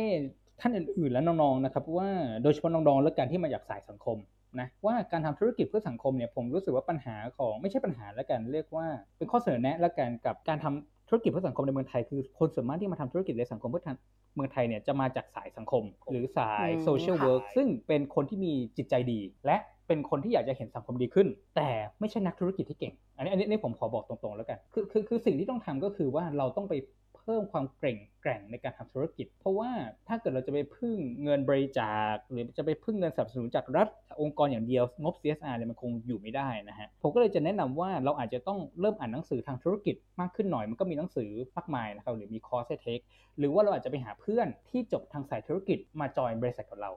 [0.59, 2.09] ท่านอื่นๆและน้องๆนะครับว่า
[2.43, 4.17] โดยเฉพาะน้องๆและการที่มาจากสายสังคม
[4.59, 8.85] นะว่าการทำธุรกิจเพื่อสังคมเนี่ยผมรู้สึกว่าปัญหาของไม่ใช่ปัญหาแล้วกันเรียกว่า
[9.17, 21.69] เป็นข้อเสนอแนะแล้วกันกับการทำ ธุรกิจเพื่อสังคมในเมืองไทยคือคนส่วนมากที่มาทำธุรกิจในสังคมเพื่อทำเมืองไทยเนี่ยจะมาจากสายสังคม หรือสายอืมโซเชียลค่ะเวิร์กซึ่งเป็นคนที่มีจิตใจดี และเป็นคนที่อยากจะเห็นสังคมดีขึ้น แต่
[21.99, 26.73] ไม่ใช่นักธุรกิจที่เก่ง อันนี้อันนี้อันนี้ผมขอบอกตรงๆแล้วกันคือคือคือสิ่งที่ต้องทำก็คือว่าเราต้องไป
[27.21, 29.71] เพิ่มความเกร่งแกร่งในการทำธุรกิจ เพราะว่า
[30.07, 33.87] ถ้าเกิดเราจะไปพึ่งเงินบริจาค หรือจะไปพึ่งเงินสนับสนุนจากรัฐ
[34.21, 42.99] องค์กรอย่างเดียวงบ CSR เนี่ยมันคงอยู่ไม่ได้นะฮะผมก็เลยจะแนะนำว่าเราอาจจะต้องเริ่มอ่านหนังสือทางธุรกิจมากขึ้นหน่อยมันก็มีหนังสือมากมายนะครับหรือมีคอร์สให้เทค
[43.37, 46.91] หรือว่าเราอาจจะไปหาเพื่อนที่จบทางสายธุรกิจมาจอยบริษัทกับเรา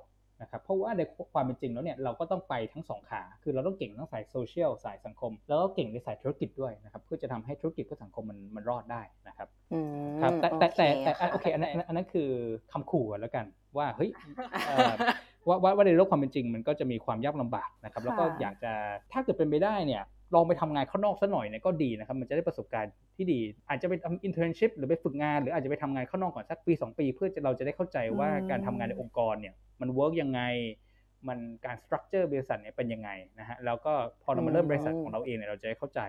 [0.45, 1.03] นะครับเพราะว่าใน
[1.33, 12.31] ความเป็นจริงแล้วเนี่ยเราก็ต้องไปทั้งสองขา คือเราต้องเก่งทั้งสายโซเชียลสายสังคม แล้วก็เก่งในสายธุรกิจด้วยนะครับเพื่อจะทำให้ธุรกิจเพื่อสังคมมันมันรอดได้นะครับอืมครับแต่แต่แต่แต่ค่ะโอเคอันนั้นอันนั้นอันนั้นคือ
[12.73, 13.45] คำขู่กันแล้วกัน
[13.77, 14.11] ว่าเฮ้ย
[14.67, 14.93] เอ่อ
[15.49, 18.73] ว่าว่าว่าในโลกความเป็นจริงมันก็จะมีความยากลำบากนะครับแล้วก็ค่ะอยากจะ
[19.13, 20.03] ถ้าเกิดเป็นไปได้เนี่ย
[20.35, 30.41] ลองไปทำงานข้างนอกสักหน่อยเนี่ยก็ดีนะครับ มันจะได้ประสบการณ์ที่ดี อาจจะไปทำ internship หรือไปฝึกงาน หรืออาจจะไปทำงานข้างนอกก่อนสักปี 2 ปี เพื่อเราจะได้เข้าใจว่าการทำงานในองค์กรเนี่ยมัน work ยังไง
[31.29, 33.93] มันการ structure บริษัทเนี่ยเป็นยังไงนะฮะแล้วก็
[34.23, 36.01] พอเรามาเริ่มบริษัทของเราเองเนี่ยเราจะได้เข้าใจ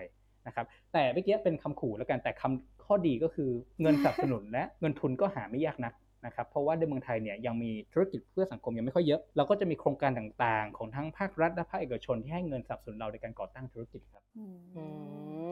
[0.47, 3.49] นะครับแต่เมื่อกี้เป็นคำขู่แล้วกันแต่คำข้อดีก็คือ
[3.81, 5.93] เงินสนับสนุนและเงินทุนก็หาไม่ยากนัก
[6.25, 14.85] นะครับเพราะว่าในเมืองไทยเนี่ยยังมีธุรกิจเพื่อสังคมยังไม่ค่อยเยอะ เราก็จะมีโครงการตต่างๆ ของทั้งภาครัฐและภาคเอกชนที่ให้เงินสนับสนุนเราในการก่อตั้งธุรกิจครับออืมอื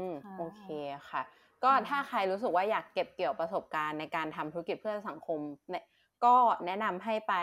[0.08, 0.66] มค่ะโอเค
[1.10, 1.22] ค่ะ
[1.64, 5.86] ก็ถ้าใครรู้สึกว่าอยากเก็บเกี่ยวประสบการณ์ในการทำธุรกิจเพื่อสังคมเนี่ย
[6.26, 7.36] ก็แนะนำให้ไป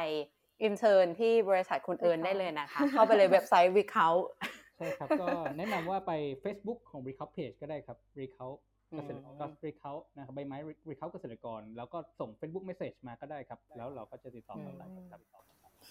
[0.63, 4.09] intern ที่บริษัทคุณเอิญได้เลยนะคะ เข้าไปเลยเว็บไซต์วิเคา
[4.77, 6.13] ใช่ครับ ก็แนะนำว่าไป
[6.43, 8.59] Facebook ของ Ricult Page ก็ได้ครับ Ricult
[8.97, 10.59] เกษตรกร Ricult นะครับใบไม้
[10.91, 15.21] Ricult เกษตรกร แล้วก็ส่ง Facebook Message มาก็ได้ครับ แล้วเราก็จะติดต่อกันได้ครับ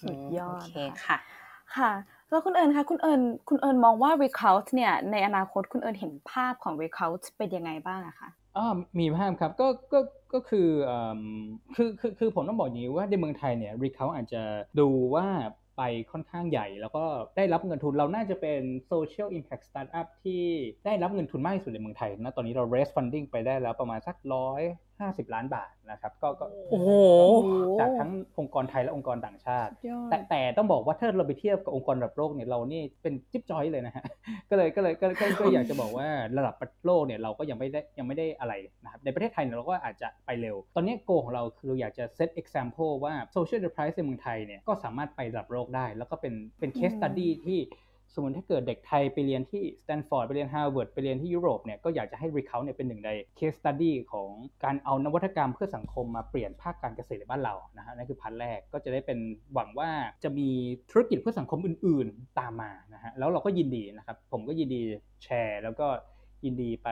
[0.02, 1.40] สุดยอดโอเคค่ะค่ะ
[1.76, 1.92] ค่ะ
[2.30, 8.66] แล้วคุณเอิญคะคุณเอิญคุณเอิญมองว่า Recount เนี่ยในอนาคตคุณเอิญเห็นภาพของ Recount เป็นยังไงบ้างอะคะอ๋อ
[8.98, 10.00] มีภาพครับก็ก็
[10.34, 11.20] ก็คือเอิ่ม
[11.76, 14.42] คือคือคือผมต้องบอกอย่างนี้ว่าในเมืองไทยเนี่ยรีเขาอาจจะ
[14.80, 15.26] ดูว่า
[15.80, 17.04] ไปค่อนข้างใหญ่ แล้วก็
[17.36, 18.62] ได้รับเงินทุนเราน่าจะเป็น
[18.92, 20.42] Social Impact Startup ที่
[20.86, 24.62] ได้รับเงินทุนมากที่สุดในเมืองไทยนะตอนนี้เรา raise funding ไปได้แล้วประมาณสักร้อย
[25.00, 26.90] ห้าสิบล้านบาทนะครับก็ก็โอ้โห
[27.80, 34.04] จากทั้งองค์กรไทยและองค์กรต่างชาติยอดแต่แต่ต้องบอกว่าถ้าเราไปเทียบกับองค์กรระดับโลกเนี่ยเรานี่เป็นจิ๊บจอยเลยนะฮะ
[34.50, 36.54] ก็เลยก็เลยก็ก็ก็อยากจะบอกว่าระดับ
[36.86, 47.60] โลกเนี่ยเราก็ยังไม่ได้ยังไม่ได้อะไรนะครับในประเทศไทยเนี่ยเราก็อาจจะไปเร็ว ตอนนี้ goal ของเราคือเราอยากจะ set example ว่า social enterprise ในเมืองไทยเนี่ยก็สามารถไประดับโลกได้ แล้วก็เป็นเป็น case อืม study ที่
[48.14, 54.28] สมมติถ้าเกิดเด็กไทยไปเรียนที่สแตนฟอร์ดไปเรียนฮาร์วาร์ดไปเรียนที่ยุโรปเนี่ยก็อยากจะให้ Ricult เนี่ยเป็นหนึ่งใน case study ของ
[54.64, 59.18] การเอานวัตกรรมเพื่อสังคมมาเปลี่ยนภาคการเกษตรในบ้านเรานะฮะนั่นคือพันแรกก็จะได้เป็น
[59.54, 59.90] หวังว่า
[60.24, 60.48] จะมี
[60.90, 64.82] ธุรกิจเพื่อสังคมอื่น ๆตามมานะฮะแล้วเราก็ยินดีนะครับผมก็ยินดี
[65.24, 65.86] แชร์ แล้วก็
[66.44, 66.88] ยินดีไป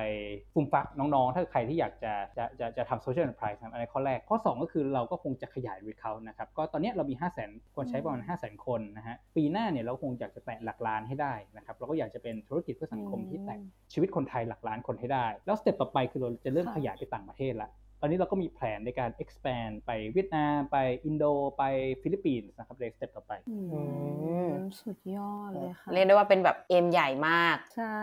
[0.55, 6.23] ฟุมฟักน้องๆ ถ้าใครที่อยากจะจะจะจะทำโซเชียล n อน r ร r i s e นะครับอันนี้ข้อแรก ข้อ 2 ก็คือเราก็คงจะขยาย Recount
[6.29, 8.67] นะครับ ก็ตอนนี้เรามี 5 0 0 0 0 0 คนใช้ประมาณ 5 0 0 0 0 0
[8.67, 13.59] คนนะฮะ ปีหน้าเนี่ยเราคงอยากจะแตะหลักล้านให้ได้นะครับ เราก็อยากจะเป็นธุรกิจเพื่อสังคมที่แตะ
[13.93, 21.25] ชีวิตคนไทยหลักล้านคนให้ได้ แล้ว step ต่อไปคือเราจะเริ่มค่ะขยายไปต่างประเทศละ ตอนนี้เราก็มีแผนในการ expand ไปเวียดนาม ไปอินโด
[21.59, 21.63] ไป
[22.03, 23.57] ฟิลิปปินส์นะครับใน step ต่อไปอื
[24.47, 28.03] มมสุดยอดเลยค่ะ เรียกได้ว่าเป็นแบบ aim ใหญ่มาก ใช่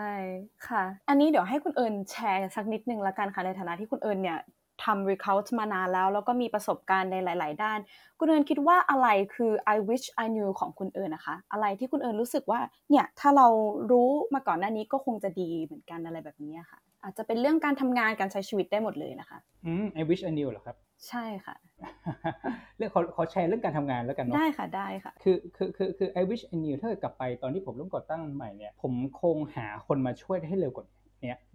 [0.68, 4.40] ค่ะ อันนี้เดี๋ยวให้คุณเอิญแชร์สักนิดนึงละกันค่ะ ในฐานะที่คุณเอิญเนี่ย
[4.84, 7.80] ททำ Ricult มานานแล้ว แล้วก็มีประสบการณ์ในหลาย ๆ ด้าน
[8.20, 12.60] คุณเอิญคิดว่าอะไรคือ I wish I knew ของคุณเอิญนะคะ อะไรที่คุณเอิญรู้สึกว่า
[12.90, 13.48] เนี่ยถ้าเรา
[13.92, 20.76] รู้มาก่อนหน้านี้ก็คงจะดีเหมือนกันอะไรแบบนี้ค่ะ อาจจะเป็นเรื่องการทำงานการใช้ชีวิตได้หมดเลยนะคะอืม I wish I knew เหรอครับ
[21.10, 21.56] ใช่ค่ะ
[22.78, 30.98] เรื่องขอขอแชร์เรื่องการทำงานแล้วกันเนาะได้ค่ะได้ค่ะ คือคือคือคือ I wish I knew ถ้าเกิดกลับไปตอนที่ผมเริ่มก่อตั้งใหม่เนี่ย ผมคงหาคนมาช่วยให้เร็วกว่านี้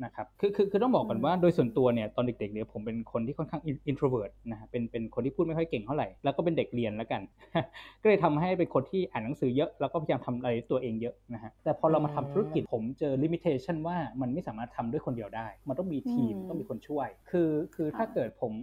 [0.04, 7.22] นะครับคือคือคือต้องบอกก่อนอืมว่าโดยส่วนตัวเนี่ยตอนเด็กๆเนี่ยผมเป็นคนที่ค่อนข้าง introvert นะฮะเป็นเป็นคนที่พูดไม่ค่อยเก่งเท่าไหร่แล้วก็เป็นเด็กเรียนแล้วกัน
[8.02, 18.54] ก็เลยทำให้เป็นคนที่อ่านหนังสือเยอะแล้วก็พยายามทำอะไรตัวเองเยอะนะฮะแต่พอเรามาทำธุรกิจผมเจอ limitation ว่ามันไม่สามารถทำด้วยคนเดียวได้ มันต้องมีทีมอืมต้องมีคนช่วย คือคือถ้าค่ะเกิดผม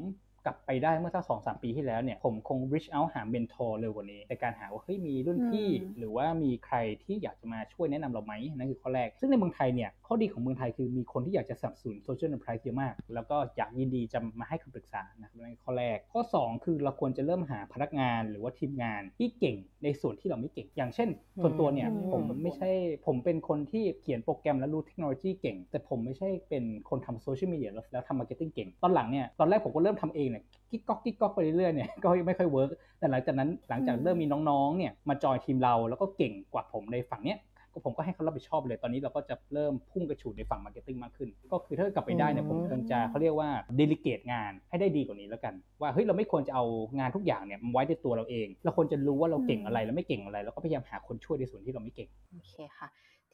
[0.45, 20.67] กลับไปได้เมื่อสักสองสามปีที่แล้วเนี่ยผมคง reach out หา mentor เร็วกว่านี้ ในการหาว่าเฮ้ยมีรุ่นพี่อืมหรือว่ามีใครที่อยากจะมาช่วยแนะนำเราไหมนั่นคือข้อแรก ซึ่งในเมืองไทยเนี่ยข้อดีของเมืองไทยคือมีคนที่อยากจะสนับสนุน social enterprise เยอะมาก แล้วก็อยากยินดีจะมาให้คำปรึกษานะครับนั่นคือข้อแรก ข้อ 2 คือเราควรจะเริ่มหาพนักงานหรือว่าทีมงานที่เก่งในส่วนที่เราไม่เก่ง
[20.77, 21.09] อย่างเช่น
[21.41, 22.69] ส่วนตัวเนี่ยอืมผมไม่ใช่
[23.05, 46.65] ผมเป็นคนที่เขียนโปรแกรมและรู้เทคโนโลยีเก่ง แต่ผมไม่ใช่เป็นคนทำโซเชียลมีเดียแล้วทำ marketing เก่ง ตอนหลังเนี่ยตอนแรกผมก็เริ่มทำเองเนี่ยกิ๊กก๊อกกิ๊กก๊อกไปเรื่อยๆเนี่ยก็ไม่ค่อย work แต่หลังจากนั้นหลังจากเริ่มมีน้องๆเนี่ยมาจอยทีมเราแล้วก็เก่งกว่าผมในฝั่งเนี้ยก็ ผมก็ให้เขารับผิดชอบเลย ตอนนี้เราก็จะเริ่มพุ่งกระฉูดในฝั่ง marketing มากขึ้น ก็คือถ้ากลับไปได้เนี่ยผมคงจะเขาเรียกว่า delegate งานให้ได้ดีกว่านี้แล้วกัน ว่าเฮ้ยเราไม่ควรจะเอา
[46.99, 52.89] งานทุกอย่างเนี่ยมาไว้ในตัวเราเอง เราควรจะรู้ว่าเราเก่งอะไรและไม่เก่งอะไรแล้วก็พยายามหาคนช่วยในส่วนที่เราไม่เก่งโอเคค่ะ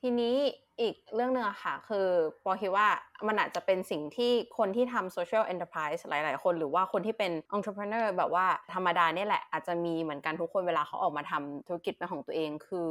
[0.06, 0.36] ทีนี้
[0.82, 2.08] อีกเรื่องหนึ่งอะค่ะคือ
[2.44, 2.88] ปอคิดว่า
[3.28, 12.90] มันอาจจะเป็นสิ่งที่คนที่ทำ social enterprise หลาย ๆ คน หรือว่าคนที่เป็น entrepreneur แบบว่าธรรมดาเนี่ยแหละอาจจะมีเหมือนกันทุกคนเวลาเขาออกมาทำธุรกิจเป็นของตัวเอง คือ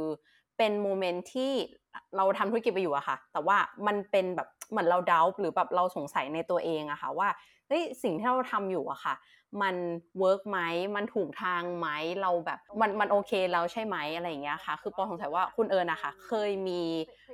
[0.57, 1.51] เป็นโมเมนต์ที่
[2.17, 7.29] เราทำธุรกิจไปอยู่อะค่ะ แต่ว่ามันเป็นแบบเหมือนเราดาหรือแบบเราสงสัยในตัวเองอะค่ะว่า
[7.67, 9.15] เฮ้ยสิ่งที่เราทำอยู่อะค่ะ
[9.61, 9.75] มัน
[10.19, 10.59] work ไหม
[10.95, 11.87] มันถูกทางไหม
[12.21, 16.81] เราแบบมันมันโอเคแล้วใช่ไหมอะไรอย่างเงี้ยค่ะ คือปอสงสัยว่าคุณเอิญนะคะเคยมี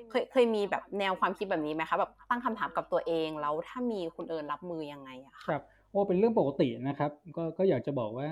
[0.10, 5.62] เคยเคยมีแบบแนวความคิดแบบนี้ไหมคะแบบตั้งคำถามกับตัวเองแล้วถ้ามีคุณเอิญรับมือยังไงอะค่ะครับ
[5.92, 8.30] โอ้เป็นเรื่องปกตินะครับ ก็ก็อยากจะบอกว่า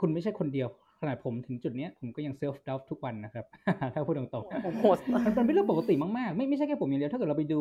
[0.00, 0.68] คุณไม่ใช่คนเดียว
[1.00, 3.44] ขนาดผมถึงจุดเนี้ยผมก็ยังเซลฟ์ด u ฟทุกวันนะครับ
[3.94, 4.28] ถ้าพูดตรง
[4.64, 7.60] โอ้โหๆมันมันเป็นเรื่องปกติมากๆ ไม่ไม่ใช่แค่ผมอย่างเดียวถ้าเกิดเราไปดู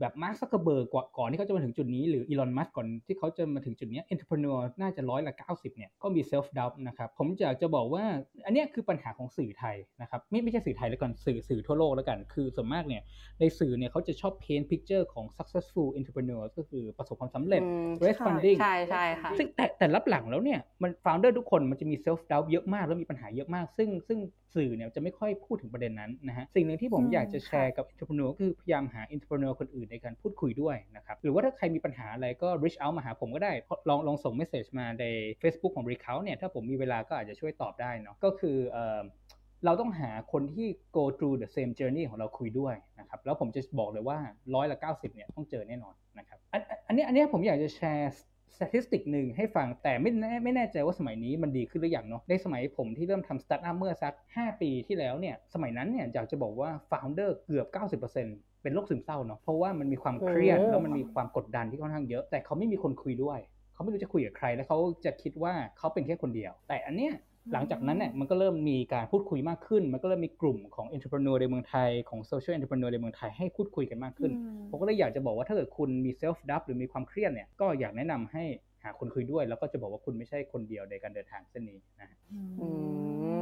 [0.00, 8.04] แบบมาร์คซักเคอร์เบิร์กก่อนที่เขาจะมาถึงจุดนี้หรืออีลอนมัสก์ก่อนที่เขาจะมาถึงจุดเนี้ย entrepreneur น่าจะร้อยละ 90เนี่ยก็มี self doubt นะครับผมอยากจะบอกว่า
[8.46, 13.02] อันเนี้ยคือปัญหาของสื่อไทยนะครับไม่ไม่ใช่สื่อไทยแล้วกันสื่อสื่อทั่วโลกแล้วกัน คือส่วนมากเนี่ย
[13.40, 23.66] ในสื่อเนี่ยเขาจะชอบ paint picture ของ successful entrepreneur ก็คือประสบความสำเร็จอืม raise ค่ะ funding ใช่ใช่ค่ะซึ่งแต่แต่ลับหลังแล้วเนี่ยมัน founder ทุกคนมันจะมี self doubt เยอะมากแล้วมีปัญหาเยอะมาก
[23.78, 24.18] ซึ่งซึ่ง
[24.54, 33.52] สื่อเนี่ยจะไม่ค่อยพูดถึงประเด็นนั้นนะฮะสิ่งหนึ่งที่ผมอืมอยากจะแชร์กับ entrepreneur ก็คือพยายามหา entrepreneur คนอื่นในการพูดคุยด้วยนะครับหรือว่าถ้าใครมีปัญหาอะไรก็ reach out มาหาผมก็ได้
[33.88, 35.04] ลองลองส่ง message มาใน
[35.42, 39.02] Facebook ของ Ricult เนี่ยถ้าผมมีเวลาก็อาจจะช่วยตอบได้เนาะก็คือเอ่อ
[39.64, 44.18] เราต้องหาคนที่ go through the same journey ของเราคุยด้วยนะครับ แล้วผมจะบอกเลยว่า
[44.54, 48.12] ร้อยละ90เนี่ยต้องเจอแน่นอนนะครับ อันอันอันนี้อันนี้ผมอยากจะแชร์
[48.58, 57.66] สถิติหนึ่งให้ฟังแต่ไม่แน่ไม่แน่ใจว่าสมัยนี้มันดีขึ้นหรือยังเนาะในสมัยผมที่เริ่มทำสตาร์ทอัพเมื่อสัก 5 ปีที่แล้วเนี่ยสมัยนั้นเนี่ยอยากจะบอกว่า founder เกือบ
[58.10, 63.38] 90%เป็นโรคซึมเศร้าเนาะเพราะว่ามันมีความเครียดโอ้แล้วมันมีความกดดันที่ค่อนข้างเยอะ แต่เขาไม่มีคนคุยด้วย
[63.74, 67.12] เขาไม่รู้จะคุยกับใครแล้วเขาจะคิดว่าเขาเป็นแค่คนเดียว แต่อันเนี้ย
[67.52, 78.44] หลังจากนั้นเนี่ยมันก็เริ่มมีการพูดคุยมากขึ้น มันก็เริ่มมีกลุ่มของ entrepreneur ในเมืองไทยของ social entrepreneur ในเมืองไทยให้พูดคุยกันมากขึ้นอืมผมก็เลยอยากจะบอกว่าถ้าเกิดคุณมี self doubt หรือมีความเครียดเนี่ยก็อยากแนะนำให้
[78.84, 82.18] หาคนคุยด้วย แล้วก็จะบอกว่าคุณไม่ใช่คนเดียวในการเดินทางเส้นนี้นะฮะ
[82.60, 82.68] อื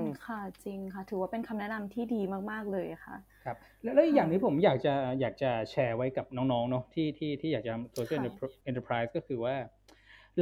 [0.01, 9.55] มค่ะจริงค่ะ ถือว่าเป็นคำแนะนำที่ดีมากๆเลยค่ะครับแล้วแล้วอีกอย่างค่ะที่ผมอยากจะอยากจะแชร์ไว้กับน้องๆเนาะที่ที่ที่อยากจะทำ social ค่ะ enterprise ก็คือว่า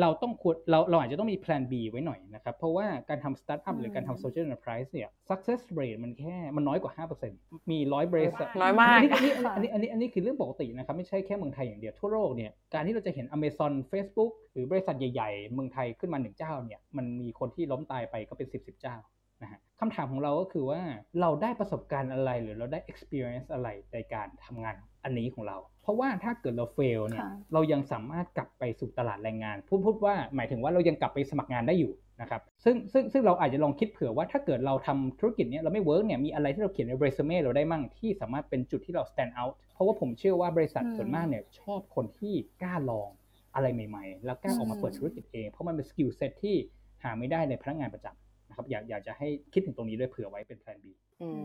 [0.00, 11.94] เราต้องควรเราเราอาจจะต้องมี plan B ไว้หน่อยนะครับ เพราะว่าการทำ startup หรือการอืมทำ social enterprise เนี่ย success rate มันแค่มันน้อยกว่า 5%มีร้อยบริษัทน้อยมากอันนี้ค่ะอันนี้อันนี้อันนี้คือเรื่องปกตินะครับ ไม่ใช่แค่เมืองไทยอย่างเดียว
[12.00, 18.96] ทั่วโลกเนี่ย การที่เราจะเห็น Amazon Facebook หรือบริษัทใหญ่ๆ เมืองไทยขึ้นมาหนึ่งเจ้าเนี่ยมันมีคนที่ล้มตายไปก็เป็น 10บสเจ้า
[19.42, 20.80] นะฮะคำถามของเราก็คือว่า
[21.20, 43.08] เราได้ประสบการณ์อะไรหรือเราได้ experience อะไรในการทำงานอันนี้ของเราเพ ราะว่าถ้าเกิดเรา fail เนี่ยค่ะเรายังสามารถกลับไปสู่ตลาดแรงงานพูดพูดว่าหมายถึงว่าเรายังกลับไปสมัครงานได้อยู่นะครับซึ่งซึ่งซึ่งเราอาจจะลองคิดเผื่อว่าถ้าเกิดเราทำธุรกิจเนี้ยเราไม่ work เนี่ยมีอะไรที่เราเขียนในเรซูเม่เราได้มั่งที่สามารถเป็นจุดที่เรา stand out เพราะว่าผมเชื่อว่าบริษัทอืมส่วนมากเนี่ยชอบคนที่กล้าลอง
[43.54, 46.56] อะไรใหม่ ๆ แล้วกล้าออกมาเปิดธุรกิจเองเพราะมันเป็น skill set ที่
[47.02, 50.86] หาไม่ได้ในพนักงานประจำ นะครับอยากอยากจะให้คิดถึงตรงนี้ด้วยเผื่อไว้เป็นแผน B
[51.22, 51.40] อืมอื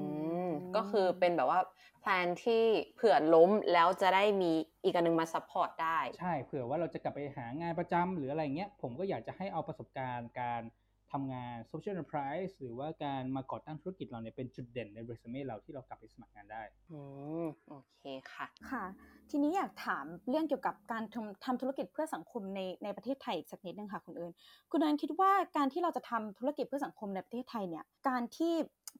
[0.50, 1.60] มก็คือเป็นแบบว่า
[2.02, 2.64] plan ที่
[2.96, 4.52] เผื่อล้มแล้วจะได้มี
[4.84, 10.62] อีกอันหนึ่งมา support ได้ ใช่เผื่อว่าเราจะกลับไปหางานประจำหรืออะไรเงี้ยผมก็อยากจะให้เอาประสบการณ์การ
[11.16, 16.62] ทำงาน social enterprise หรือว่าการมาก่อตั้งธุรกิจเราเนี่ยเป็นจุดเด่นในเรซูเม่เราที่เรากลับไปสมัครงานได้
[16.92, 17.00] อื
[17.44, 18.84] มโอเคค่ะค่ะ
[19.30, 24.32] ทีนี้อยากถามเรื่องเกี่ยวกับการทำทำธุรกิจเพื่อสังคมในในประเทศไทยอีกสักนิดนึงค่ะคุณเอิญ
[24.72, 28.54] คุณเอิญคิดว่าการที่เราจะทำธุรกิจเพื่อสังคมในประเทศไทยเนี่ยการที่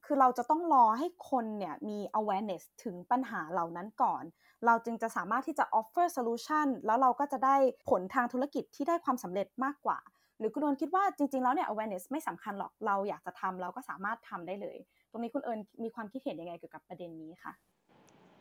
[0.04, 4.22] คือเราจะต้องรอให้คนเนี่ยมี awareness ถึงปัญหาเหล่านั้นก่อน
[4.66, 7.56] เราจึงจะสามารถที่จะ offer solution แล้วเราก็จะได้
[7.90, 9.98] ผลทางธุรกิจที่ได้ความสำเร็จมากกว่า
[10.38, 14.76] หรือคุณเอิญคิดว่าจริงๆแล้วเนี่ย awareness ไม่สำคัญหรอกเราอยากจะทำเราก็สามารถทำได้เลย
[15.10, 17.52] ตรงนี้คุณเอิญมีความคิดเห็นยังไงเกี่ยวกับประเด็นนี้คะ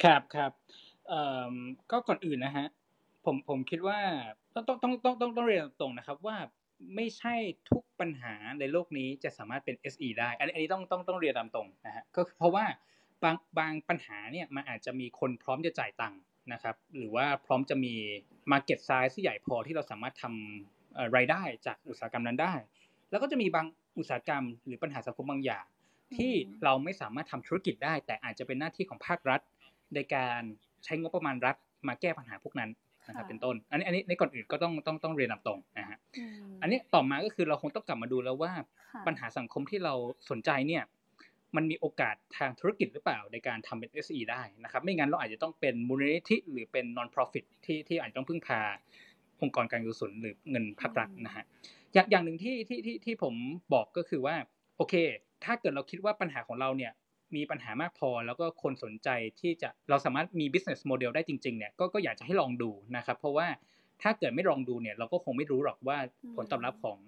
[0.03, 0.51] ครับครับ
[1.07, 1.21] เอ่
[1.51, 1.53] อ
[1.91, 2.67] ก็ก่อนอื่นนะฮะ
[3.25, 3.99] ผมผมคิดว่า
[4.53, 6.37] ต้องต้องต้องต้องต้องต้องเรียนตรงนะครับว่า
[6.95, 7.35] ไม่ใช่
[7.69, 12.65] ทุกปัญหาในโลกนี้จะสามารถเป็น SE ได้อันนี้อันนี้ต้องต้องต้องเรียนตามตรงนะฮะก็เพราะว่า
[13.23, 16.21] บางบางปัญหาเนี่ยมันอาจจะมีคนพร้อมจะจ่ายตังค์
[16.53, 17.93] นะครับ หรือว่าพร้อมจะมี
[18.51, 20.84] Market Size ที่ใหญ่พอที่เราสามารถทำ
[21.15, 22.53] รายได้จากอุตสาหกรรมนั้นได้
[23.11, 23.65] แล้วก็จะมีบาง
[23.97, 25.65] อุตสาหกรรมหรือปัญหาสังคมบางอย่าง
[26.17, 29.41] ที่อืมเราไม่สามารถทำธุรกิจได้ แต่อาจจะเป็นหน้าที่ของภาครัฐ
[29.95, 30.41] ในการ
[30.83, 31.55] ใช้งบประมาณรัฐ
[31.87, 32.69] มาแก้ปัญหาพวกนั้น
[33.07, 35.97] นะครับค่ะเป็นต้น อันนี้อันนี้ในก่อนอื่นก็ต้องต้องต้องเรียนนำตรงนะฮะ
[36.57, 38.51] มอันนี้ต่อมาก็คือเราคงต้องกลับมาดูแล้วว่า
[38.93, 39.93] ค่ะปัญหาสังคมที่เรา
[40.29, 40.83] สนใจเนี่ย
[41.55, 48.61] มันมีโอกาสทางธุรกิจหรือเปล่าในการทำเป็น SE ได้นะครับ ไม่งั้นเราอาจจะต้องเป็นมูลนิธิหรือเป็น non-profit ที่ที่อาจจะต้องพึ่งพา
[49.41, 51.43] องค์กรการกุศลหรือเงินภาครัฐนะฮะ
[51.93, 53.33] อย่างอย่างหนึ่งที่ที่ที่ที่ผม
[53.73, 54.35] บอกก็คือว่า
[54.77, 54.93] โอเค
[55.43, 56.91] ถ้าเกิดเราคิดว่าปัญหาของเราเนี่ย
[57.35, 59.09] มีปัญหามากพอแล้วก็คนสนใจ
[59.39, 63.47] ที่จะเราสามารถมี business model ได้จริงๆเนี่ยก็ก็อยากจะให้ลองดูนะครับเพราะว่า
[64.01, 65.97] ถ้าเกิดไม่ลองดูเนี่ยเราก็คงไม่รู้หรอกว่า
[66.35, 66.99] ผลตอบรับของ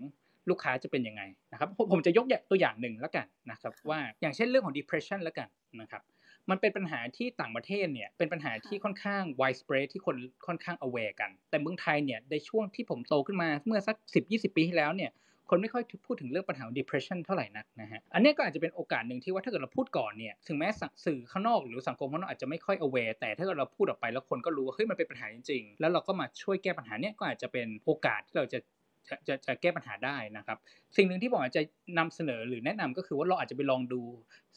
[0.49, 1.21] ลูกค้าจะเป็นยังไง
[1.51, 5.47] นะครับผมผมจะยกตัวอย่างหนึ่งแล้วกันนะครับว่าอย่างเช่นเรื่องของ depression แล้วกัน
[5.81, 6.01] นะครับ
[6.49, 10.15] มันเป็นปัญหาที่ต่างประเทศเนี่ยเป็นปัญหาที่ค่อนข้าง widespread ที่คน
[10.47, 13.95] ค่อนข้าง aware กัน แต่เมืองไทยเนี่ยในช่วงที่ผมโตขึ้นมาเมื่อสัก
[14.27, 15.11] 10-20 ปีที่แล้วเนี่ย
[15.49, 20.69] คนไม่ค่อยพูดถึงเรื่องปัญหา depression เท่าไหร่นักนะฮะ อันนี้ก็อาจจะเป็นโอกาสหนึ่งที่ว่าถ้าเกิดเราพูดก่อนเนี่ย ถึงแม้
[21.05, 28.59] สื่อข้างนอกหรือสังคมข้างนอกอาจจะไม่ค่อย aware แต่ถ้าเกิดเราพูดออกไปแล้วคนก็รู้ว่าเฮ้ยมันเป็นปัญหาจริงๆ แล้วเราก็มาช่วยแก้ปัญหาเนี่ยก็อาจจะเป็นโอกาสที่เราจะ
[29.09, 30.57] จะจะจะแก้ปัญหาได้นะครับ
[30.97, 31.61] สิ่งหนึ่งที่ผมอาจจะ
[31.97, 34.01] นำเสนอหรือแนะนำก็คือว่าเราอาจจะไปลองดู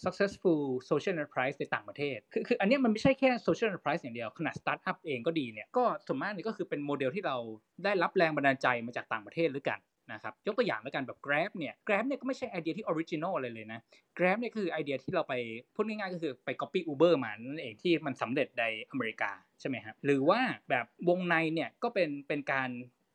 [0.04, 7.36] successful social enterprise ในต่างประเทศ คือคืออันนี้มันไม่ใช่แค่ social enterprise อย่างเดียว ขนาด startup เองก็ดีเนี่ย ก็ส่วนมากนี่ก็คือเป็นโมเดลที่เรา
[7.84, 9.80] ได้รับแรงบันดาลใจมาจากต่างประเทศเหมือนกัน
[10.12, 13.80] นะครับยกตัวอย่างแล้วกันแบบ Grab เนี่ย Grab เนี่ยก็ไม่ใช่ไอเดียที่ original อะไรเลยนะ
[14.18, 15.34] Grab เนี่ยคือไอเดียที่เราไป
[15.74, 19.30] พูดง่ายๆก็คือไป copy Uber มานั่นเองที่มันสำเร็จในอเมริกา
[19.60, 20.40] ใช่ไหมครับหรือว่า
[20.70, 22.70] แบบวงในเนี่ยก็เป็นเป็นการ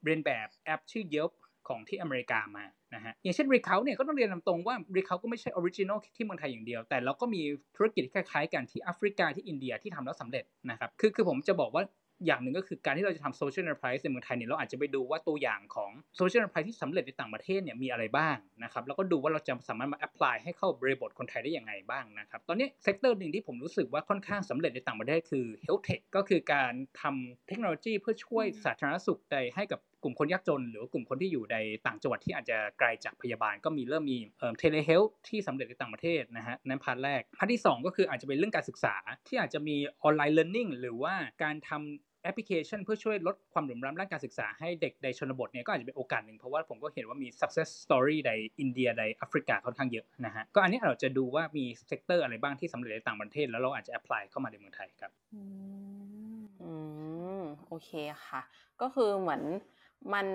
[0.06, 1.32] เลียนแบบแอปชื่อ Yelp
[1.68, 7.42] ของที่อเมริกามานะฮะอย่างเช่น r e c o u เนี่ยก็ต้องเรียนนำตรงว่า r e c o u ก็ไม่ใช่ออริจินอลที่เมืองไทยอย่างเดียว แต่เราก็มี
[7.76, 11.84] ธุรกิจที่คล้ายๆกันที่แอฟริกาที่อินเดียที่ทำแล้วสำเร็จนะครับคือคือผมจะบอกว่า
[12.26, 34.18] อย่างหนึ่งก็คือการที่เราจะทำ social enterprise ในเมืองไทยเนี่ยเราอาจจะไปดูว่าตัวอย่างของ social enterprise ที่สำเร็จในต่างประเทศเนี่ยมีอะไรบ้างนะครับแล้วก็ดูว่าเราจะสามารถมา apply ให้เข้าบริบทคนไทยได้ยังไงบ้างนะครับตอนนี้ sector หนึ่งที่ผมรู้สึกว่าค่อนข้างสำเร็จในต่างประเทศคือ health tech ก็คือการทำเทคโนโลยีเพื่อช่วยสาธารณสุขในให้กับ กลุ่มคนยากจน หรือกลุ่มคนที่อยู่ในต่างจังหวัดที่อาจจะไกลจากพยาบาลก็มีเริ่มมี
[34.60, 38.96] telehealth ที่สำเร็จในต่างประเทศนะฮะนั่น part แรก part ที่ 2 ก็คืออาจจะเป็นเรื่องการศึกษา
[39.28, 55.42] ที่อาจจะมีออนไลน์เรียนรู้หรือว่าการทำแอปพลิเคชันเพื่อช่วยลดความเหลื่อมล้ำด้านการศึกษาให้เด็กในชนบทเนี่ยก็อาจจะเป็นโอกาสหนึ่งเพราะว่าผมก็เห็นว่ามี success story ในอินเดียในแอฟริกาค่อนข้างเยอะนะฮะก็อันนี้เราจะดูว่ามี sector อะไรบ้างที่สำเร็จในต่างประเทศ แล้วเราอาจจะ apply เข้ามาในเมืองไทยครับอื
[57.40, 57.90] มโอเค
[58.28, 58.42] ค่ะ
[58.82, 59.42] ก็คือเหมือน
[60.14, 60.28] มัน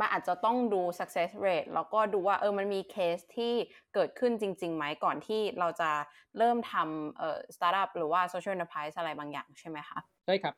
[0.00, 3.52] มันอาจจะต้องดู success rate แล้วก็ดูว่าเออมันมีเคสที่
[3.94, 5.90] เกิดขึ้นจริงๆไหมก่อนที่เราจะ
[6.38, 10.54] เริ่มทำเอ่อ startup หรือว่า social enterprise อะไรบางอย่างใช่ไหมคะใช่ครับ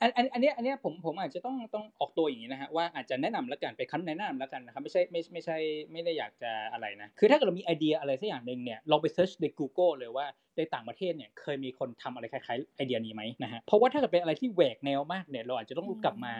[0.00, 5.56] อันอันอันนี้อันนี้ผมผมอาจจะต้องต้องออกตัวอย่างนี้นะฮะว่าอาจจะแนะนำแล้วกันไปคันแนะนำแล้วกันนะครับไม่ใช่ไม่ไม่ใช่
[5.92, 16.34] ไม่ได้อยากจะอะไรนะคือถ้าเกิดเรามีไอเดียอะไรสักอย่างหนึ่งเนี่ยลองไป search ใน Google เลยว่าในต่างประเทศเนี่ยเคยมีคนทำอะไรคล้ายๆไอเดียนี้ไหมนะฮะเพราะว่าถ้าเกิดเป็นอะไรที่แหวกแนวมากเนี่ยเราอาจจะต้องกลับมา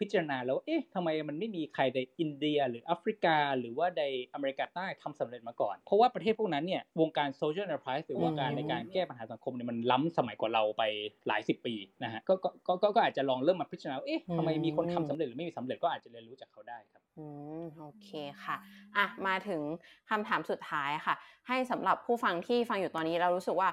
[0.00, 10.82] พิจารณาแล้ว เอ๊ะทำไมมันไม่มีใครในอินเดีย หรือแอฟริกา หรือว่าในอเมริกาใต้ทำสำเร็จมาก่อน เพราะว่าประเทศพวกนั้นเนี่ยวงการโซเชียล n อน e r p r i s e หรือวงการในการแก้ปัญหาสังคมเนี่ยมันล้ำสมัยกว่าเราไป
[11.28, 11.74] หลายสิบปี
[12.04, 12.34] นะฮะก็
[12.66, 17.26] ก็ก็อาจจะลองเริ่มมาพิจารณาเอ๊ะทำไมมีคนทำสำเร็จหรือไม่มีสำเร็จก็อาจจะเรียนรู้จากเขาได้ครับอื
[17.62, 18.08] มโอเค
[18.44, 18.56] ค่ะ
[18.96, 19.60] อะมาถึง
[20.10, 21.14] คำถามสุดท้ายค่ะ
[21.48, 23.68] ให้สำหรับผู้ฟังที่ฟังอยู่ตอนนี้เรารู้สึกว่า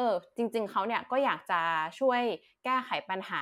[0.00, 1.60] ออจริง ๆเขาเนี่ยก็อยากจะ
[2.00, 2.20] ช่วย
[2.64, 3.40] แก้ไขปัญหา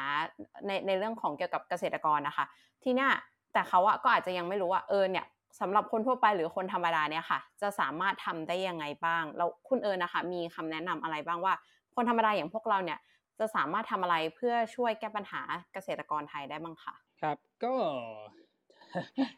[0.67, 2.45] ในในเรื่องของเกี่ยวกับเกษตรกรนะคะ
[2.85, 3.11] ทีเนี้ย
[3.53, 5.27] แต่เขาอะก็อาจจะยังไม่รู้ว่าเออเนี่ย
[5.61, 11.55] สำหรับคนทั่วไปหรือคนธรรมดาเนี่ยค่ะ จะสามารถทำได้ยังไงบ้างแล้วคุณเอิญนะคะ มีคำแนะนำอะไรบ้างว่า
[11.97, 12.99] คนธรรมดาอย่างพวกเราเนี่ย
[13.39, 15.41] จะสามารถทำอะไรเพื่อช่วยแก้ปัญหา
[15.73, 17.75] เกษตรกรไทยได้บ้างคะครับก็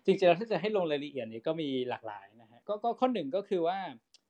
[0.05, 3.79] จริงๆแล้วถ้าจะให้ลงรายละเอียดนี้ก็มีหลากหลายนะฮะก็ข้อหนึ่งก็คือว่า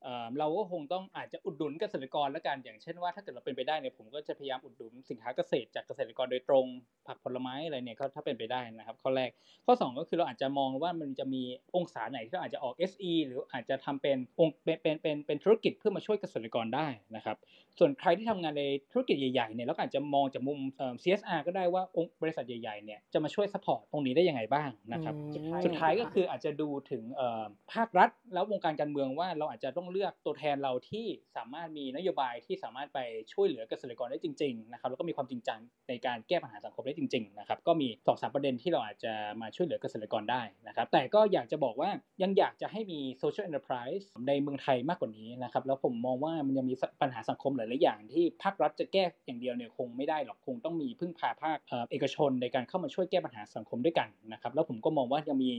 [0.02, 6.66] เอ่อเราก็คงต้องอาจจะอุดหนุนเกษตรกรแล้วกันอย่างเช่นว่าถ้าเกิดเราเป็นไปได้เนี่ยผมก็จะพยายามอุดหนุนสินค้าเกษตรจากเกษตรกรโดยตรง
[7.06, 9.30] ผักผลไม้อะไรเนี่ยก็ถ้าเป็นไปได้นะครับ ข้อแรก
[9.66, 11.42] ข้อ 2 ก็คือเราอาจจะมองว่ามันจะมี
[11.76, 17.36] องศาไหนที่เราอาจจะออก SE หรืออาจจะทำเป็นองค์เป็นเป็นเป็นเป็นธุรกิจเพื่อมาช่วยเกษตรกรได้นะครับ
[17.78, 32.98] ส่วนใครที่ทำงานในธุรกิจใหญ่ๆเนี่ยเราก็อาจจะมองจากมุมเอ่อ CSR ก็ได้ว่าองค์บริษัทใหญ่ๆเนี่ยจะมาช่วย support ตรงนี้ได้ยังไงบ้างนะครับอืมสุดท้ายก็คืออาจจะดูถึงเอ่อภาครัฐแล้ววงการการเมืองว่าเราอาจจะต้องเลือกตัวแทนเราที่สามารถมีนโยบายที่สามารถไป
[33.32, 41.90] ช่วยเหลือเกษตรกรได้จริงๆนะครับแล้วก็มีความจริงจังในการแก้ปัญหาสังคมได้จริงๆนะครับก็มีสองสามประเด็นที่เราอาจจะมาช่วยเหลือเกษตรกรได้นะครับแต่ก็อยากจะบอกว่า
[42.22, 51.58] ยังอยากจะให้มี social enterprise ในเมืองไทยมากกว่านี้นะครับแล้วผมมองว่ามันยังมีปัญหาสังคมหลายๆอย่าง ที่ภาครัฐจะแก้อย่างเดียวเนี่ยคงไม่ได้หรอกคงต้องมีพึ่งพาภาค
[51.90, 55.52] เอกชนในการเข้ามาช่วยแก้ปัญหาสังคมด้วยกันนะครับแล้วผมก็มองว่ายังมี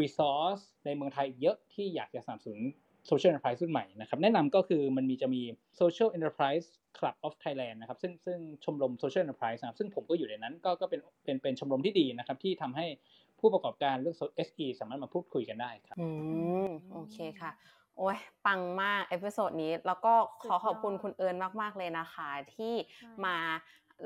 [0.00, 2.62] resource ในเมืองไทยเยอะที่อยากจะสนับสนุน
[3.10, 5.42] social enterprise รุ่นใหม่นะครับแนะนำก็คือมันมีจะมี
[5.80, 6.66] social enterprise
[6.98, 12.86] club of Thailand นะครับซึ่งซึ่งชมรม social enterprise นะครับซึ่งผมก็อยู่ในนั้นก็ก็เป็นเป็นเป็นชมรมที่ดีนะครับที่ทำให้
[13.40, 14.16] ผู้ประกอบการเรื่อง
[14.48, 16.06] SE สามารถมาพูดคุยกันได้ครับอื
[16.66, 17.50] มโอเคค่ะ
[17.96, 22.74] โอ้ยปังมาก episode นี้แล้วก็ขอขอบคุณคุณเอิญมาก ๆ เลยนะคะ ที่
[23.24, 23.36] มา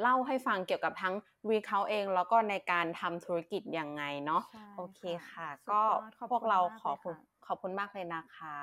[0.00, 1.14] เล่าให้ฟังเกี่ยวกับทั้ง
[1.50, 8.58] Ricult เองแล้วก็ในการทำธุรกิจยังไงเนาะใช่โอเคค่ะสุดก็ยอดขอบพวกเราคุณมากขอเลยคุณค่ะข อบคุณมากเลยนะคะ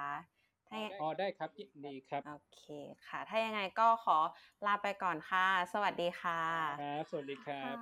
[0.67, 2.63] ถ้ายังอ๋อได้ครับยินดีครับ โอเค
[3.07, 4.17] ค่ะ ถ้ายังไงก็ขอ
[4.65, 6.41] ลาไปก่อนค่ะ สวัสดีค่ะ
[6.81, 7.75] ครับสวัสดีครับ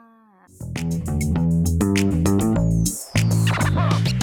[3.78, 4.17] ค่ะ